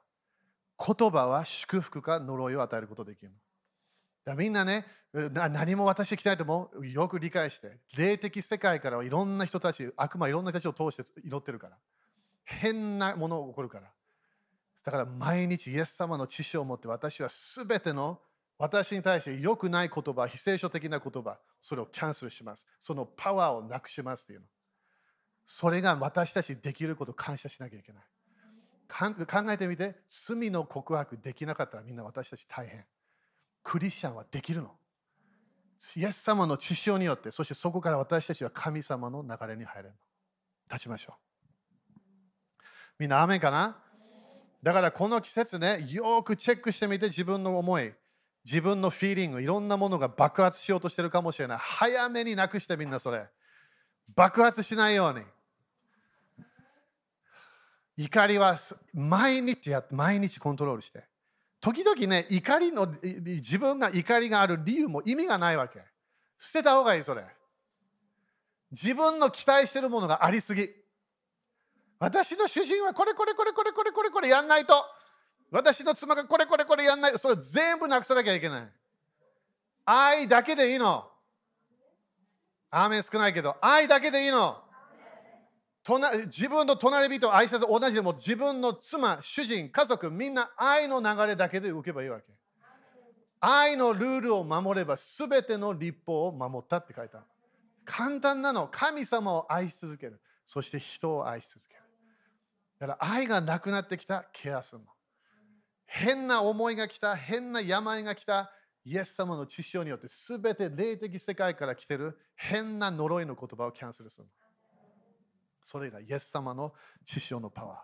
[0.78, 0.94] ー。
[0.96, 3.32] 言葉は祝福か呪いを与えることができる
[4.25, 11.77] だみんなね、何も私きたいともよく理解して、霊的世界からはいろんな人たち、悪魔いろんな人たちを通して祈ってるから。
[12.45, 13.93] 変なものが起こるから。
[14.85, 18.20] だから毎日イエス様の知識を持って私はすべての
[18.59, 22.66] 私に対して良くない言葉、非聖書的な言葉、それをキャンセルします。
[22.79, 24.47] そのパワーをなくしますっていうの。
[25.45, 28.05] それが私たちできることを感謝しなきゃいけない。
[28.89, 32.85] 考えてみて、罪の告白できなかったらみんな私たち大変。
[33.62, 34.70] クリスチャンはできるの。
[35.96, 39.94] イエス様の知識によって、そしてそこから私たちは神様の流れに入れるの。
[40.70, 42.62] 立ちましょう。
[42.98, 43.76] みんな、雨かな？
[44.62, 47.92] だからこの季節ね、よくチェックしてみて自分の思い、
[48.44, 51.58] 自分のフィーリング、いろんなものが爆発しようとしてるかもしれない。
[51.58, 53.28] 早めになくしてみんなそれ。
[54.14, 55.24] 爆発しないように。
[57.96, 58.56] 怒りは
[58.94, 61.04] 毎日やって毎日コントロールして。
[61.62, 65.78] 時々ね、怒りの、自分が怒りがある理由も意味がないわけ。
[66.36, 67.24] 捨てた方がいい、それ。
[68.72, 70.68] 自分の期待してるものがありすぎ。
[72.00, 74.74] 私の主人はこれこれこれこれこれこれこれやんないと。
[75.52, 77.16] 私の妻がこれこれこれやんない。
[77.16, 78.68] それ全部なくさなきゃいけない。
[79.84, 81.08] 愛だけでいいの。
[82.70, 84.64] アーメン少ないけど、愛だけでいいの。
[85.85, 92.26] 自分の隣人を愛さず同じでも自分の妻、主人、家族、みんな愛の流れだけで受けばいいわけ。
[93.41, 97.26] 愛のルールを守れば全ての立法を守ったって書いてある。
[97.85, 98.68] 簡単なの。
[98.70, 100.20] 神様を愛し続ける。
[100.47, 101.83] そして人を愛し続ける。
[102.78, 104.89] だから愛がなくなってきたケアするの。
[105.87, 108.53] 変な思いが来た、変な病が来た、
[108.85, 114.41] イエス様の知識によって全て霊的世界から来てる変な呪いの言葉をキャンセルするの。
[115.62, 117.78] それがイエス様の知識のパワー。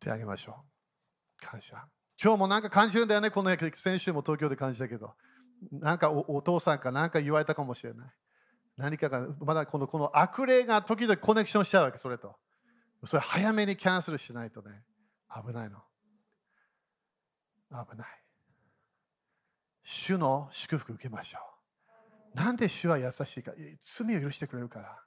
[0.00, 0.64] 手あげましょ
[1.40, 1.46] う。
[1.46, 1.86] 感謝。
[2.22, 5.14] 今日もなんか感じるんだよね、この先週も東京で感じたけど。
[5.72, 8.10] なんかお父さんかなんか言われたかもしれない。
[8.76, 12.36] 何かが、まだこのこの悪霊が時々コネクションしちゃうわけ、それと。
[13.04, 14.82] それ早めにキャンセルしないとね、
[15.30, 15.78] 危ないの。
[17.70, 18.06] 危ない。
[19.82, 21.38] 主の祝福受けましょ
[22.34, 22.36] う。
[22.36, 25.02] なんで主は優しいか罪を許してくれるから。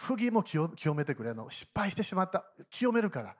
[0.00, 1.50] 不義も清めてくれるの。
[1.50, 2.46] 失敗してしまった。
[2.70, 3.36] 清めるから。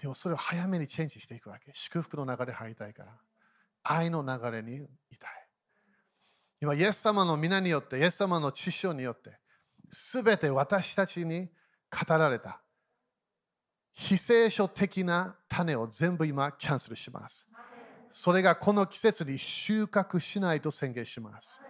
[0.00, 1.70] でもそれを早めにチェンジしていくわけ。
[1.74, 3.12] 祝福の流れ入りたいから。
[3.82, 5.30] 愛の流れにいたい。
[6.62, 9.38] 今、イエス様の皆によって、イエス様の知識によって、
[9.90, 11.50] すべて私たちに
[11.90, 12.62] 語られた
[13.92, 17.46] 非聖書的な種を全部今キャンセルします。
[18.12, 21.60] それがこの季節に収穫しないと宣言します。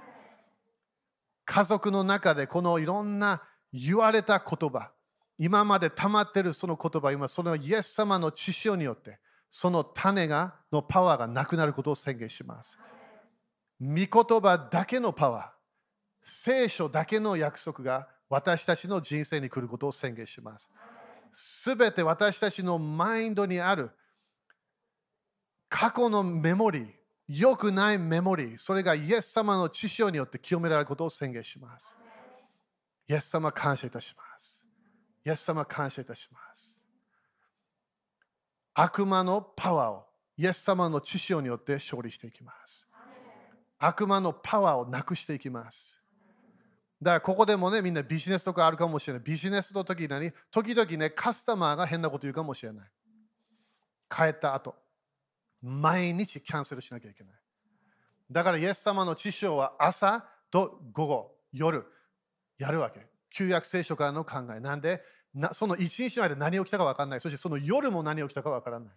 [1.44, 4.90] 家族の中でこのいろんな言われた言葉、
[5.38, 9.18] 今まで溜まってるその言葉、今そのイエス様の知識によって、
[9.50, 12.78] その種がのパワーがなくなることを宣言します。
[13.80, 14.08] 御言
[14.40, 15.48] 葉だけのパワー、
[16.22, 20.68] 聖書だけの約束が私たちの人生に来ることを宣言します。
[21.32, 23.90] すべて私たちのマインドにある
[25.68, 26.86] 過去のメモリー、
[27.28, 31.96] 良くないメモリー、それがイエス様の知識によって清められることを宣言します。
[33.08, 34.64] イエス様感謝いたします。
[35.24, 36.82] イエス様感謝いたします。
[38.74, 40.04] 悪魔のパワーを
[40.36, 42.92] イエス様の知識によって勝利していきます。
[43.78, 46.04] 悪魔のパワーをなくしていきます。
[47.00, 49.22] だからここでもね、みんなビジネスとかあるかもしれない。
[49.24, 50.08] ビジネスの時に
[50.50, 52.90] 時々ね、カスタマーが変なこと言うかもしれない。
[54.08, 54.74] 帰った後。
[55.60, 57.32] 毎日キャンセルしなきゃいけない。
[58.30, 61.84] だから、イエス様の知識は朝と午後、夜、
[62.58, 63.06] やるわけ。
[63.30, 64.60] 旧約聖書からの考え。
[64.60, 65.02] なんで、
[65.34, 67.20] なその一日の間何起きたか分からない。
[67.20, 68.88] そしてその夜も何起きたか分からない。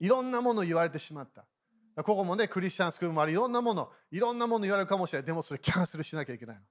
[0.00, 1.44] いろんなもの言われてしまった。
[2.02, 5.26] ここもね、クリスチャンスクールもあるいろんなもの、いろんなもの言われるかもしれない。
[5.26, 6.62] でもそれキャンセルしなきゃいけないの。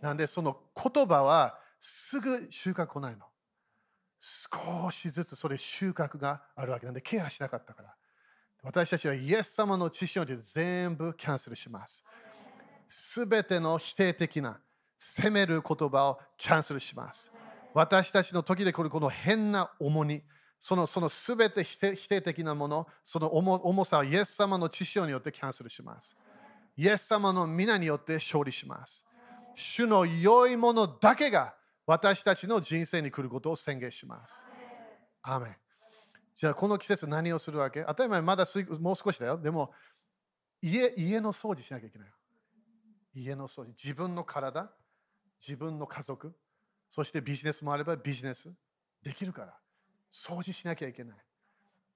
[0.00, 3.26] なんで、その言葉はすぐ収穫来ないの。
[4.18, 7.94] 少しずつそれ収穫があるわけなんで、ケアしなかったから。
[8.62, 12.04] 私たちはイエス様の知識を全部キャンセルします。
[12.88, 14.60] すべての否定的な
[15.04, 17.32] 責める言葉をキャンセルします。
[17.74, 20.22] 私たちの時で来るこの変な重荷、
[20.60, 26.16] そのその全て否定的なもの、その重さをイエス様の知識によってキャンセルします。
[26.76, 29.04] イエス様の皆によって勝利します。
[29.56, 31.52] 主の良いものだけが
[31.84, 34.46] 私たちの人生に来ることを宣言します。
[35.22, 35.58] アーメ
[36.36, 37.82] じゃあこの季節何をするわけ？
[37.82, 38.44] 当たり前まだ
[38.78, 39.36] もう少しだよ。
[39.36, 39.72] でも
[40.62, 42.08] 家家の掃除しなきゃいけない。
[43.14, 43.72] 家の掃除。
[43.72, 44.70] 自分の体、
[45.44, 46.32] 自分の家族、
[46.88, 48.54] そしてビジネスもあればビジネス
[49.02, 49.58] できるから。
[50.12, 51.16] 掃除しなきゃいけない。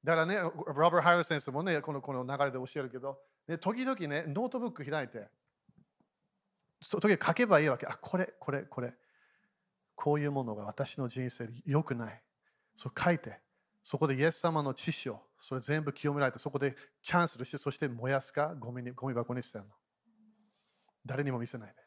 [0.02, 5.28] だからね、ロバー・ハイル先生もね、このこの流れで教えるけど、ね、時々ね、ノートブック開いて、
[6.80, 7.86] そ時々書けばいいわけ。
[7.86, 8.94] あ、これ、これ、これ。
[9.94, 12.22] こういうものが私の人生で良くない。
[12.74, 13.40] そう書いて、
[13.82, 19.74] そこでイエス様の知識を、それ全部清められて、そこでキャンセルして、そして燃やすか、ゴミにゴミ箱に捨てるの。
[21.04, 21.85] 誰にも見せないで。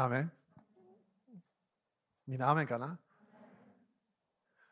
[0.00, 0.32] アーメン
[2.26, 2.98] みんなアメンかな？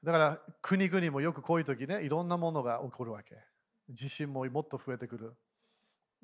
[0.03, 3.35] だから国々もよくこういう時ね、いろんなものが起こるわけ。
[3.91, 5.35] 地震ももっと増えてくる。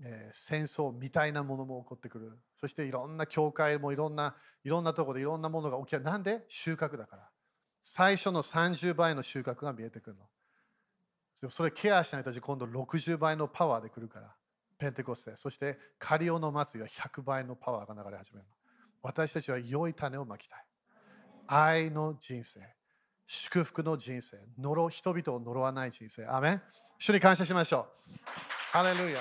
[0.00, 2.32] えー戦争みたいなものも起こってくる。
[2.56, 6.02] そしていろんな教会もいろんないろんなところでいろんなものが起きる。
[6.02, 6.42] なんで？
[6.48, 7.28] 収穫だから。
[7.82, 11.50] 最初の30倍の収穫が見えてくるの。
[11.50, 14.34] それケアしないと今度60倍のパワーで来るから。
[14.78, 15.36] ペンテコステ。
[15.36, 18.53] そしてカリオの祭りが100倍のパワーが流れ始めるの。
[19.04, 20.64] 私たちは良い種をまきたい。
[21.46, 22.60] 愛の人生。
[23.26, 24.38] 祝福の人生。
[24.58, 26.26] 呪人々を呪わない人生。
[26.26, 26.62] アーメン
[26.98, 28.12] 主に感謝しましょう。
[28.72, 29.20] ハレルヤ。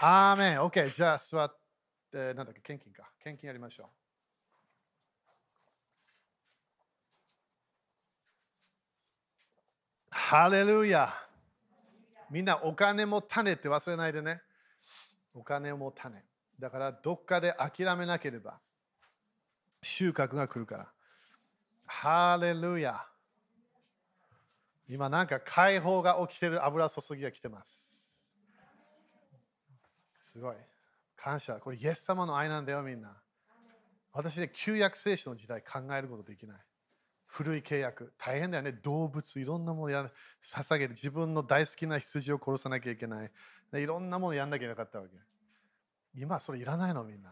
[0.00, 0.60] アーメン。
[0.60, 0.90] OK。
[0.90, 1.54] じゃあ座っ
[2.10, 3.10] て、なんだっけ、献金か。
[3.22, 3.86] 献金やりましょう。
[10.08, 11.12] ハレルヤ。
[12.30, 14.40] みんなお金も種って忘れないでね。
[15.34, 16.24] お金も種。
[16.58, 18.58] だからどっかで諦めなければ
[19.82, 20.92] 収穫が来るから。
[21.86, 23.06] ハレルヤ。
[24.88, 28.36] 今なんか解放が起きてる油注ぎが来てます。
[30.20, 30.56] すごい。
[31.16, 31.54] 感謝。
[31.60, 33.16] これイエス様の愛なんだよみんな。
[34.12, 36.60] 私で旧約聖書の時代考えることできない。
[37.26, 38.12] 古い契約。
[38.18, 38.72] 大変だよね。
[38.72, 40.10] 動物、いろんなものや
[40.42, 43.30] 捧げて自分の大好きな羊を殺さなきゃいけない。
[43.74, 45.16] いろんなものやんなきゃいけなかったわけ。
[46.16, 47.30] 今それいらないのみんな。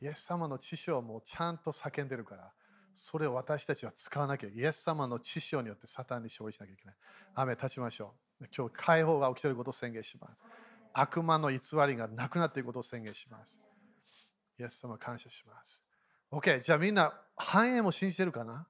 [0.00, 2.52] イエス様の知識をもうちゃんと叫んでるから。
[2.94, 4.48] それを私たちは使わなきゃ。
[4.48, 6.94] イエス様の知識によってサタンに勝利しなきゃいけない。
[7.34, 8.46] 雨立ちましょう。
[8.56, 10.44] 今日解放が起きていることを宣言します。
[10.92, 13.62] 悪魔の偽りがなくなっていることを宣言します。
[14.58, 15.84] イエス様感謝します。
[16.30, 18.66] OK、じゃあみんな繁栄も信じてるかな？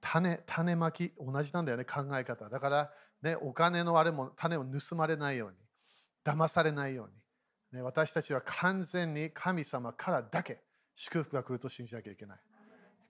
[0.00, 2.50] 種、種まき、同じなんだよね、考え方。
[2.50, 5.56] だから、ね、お金のあれも種を盗まれないように、
[6.24, 7.14] 騙されないように、
[7.74, 10.60] ね、私たちは完全に神様からだけ
[10.94, 12.38] 祝福が来ると信じなきゃいけない。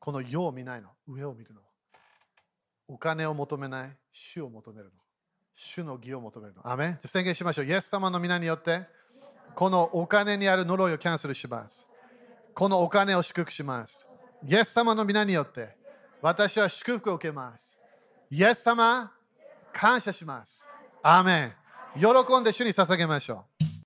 [0.00, 1.60] この世を見ないの、上を見るの。
[2.88, 4.90] お金を求めない、主を求めるの。
[5.52, 6.68] 主の義を求めるの。
[6.68, 7.66] アメン宣言しましょう。
[7.66, 8.86] イエス様の皆によって、
[9.54, 11.86] このお金にある呪いをキャンセルします。
[12.54, 14.08] このお金を祝福します。
[14.46, 15.76] イエス様の皆によって、
[16.22, 17.78] 私は祝福を受けます。
[18.30, 19.12] イエス様、
[19.72, 20.74] 感謝します。
[21.02, 21.52] アーメン。
[22.00, 23.73] 喜んで主に捧げましょう。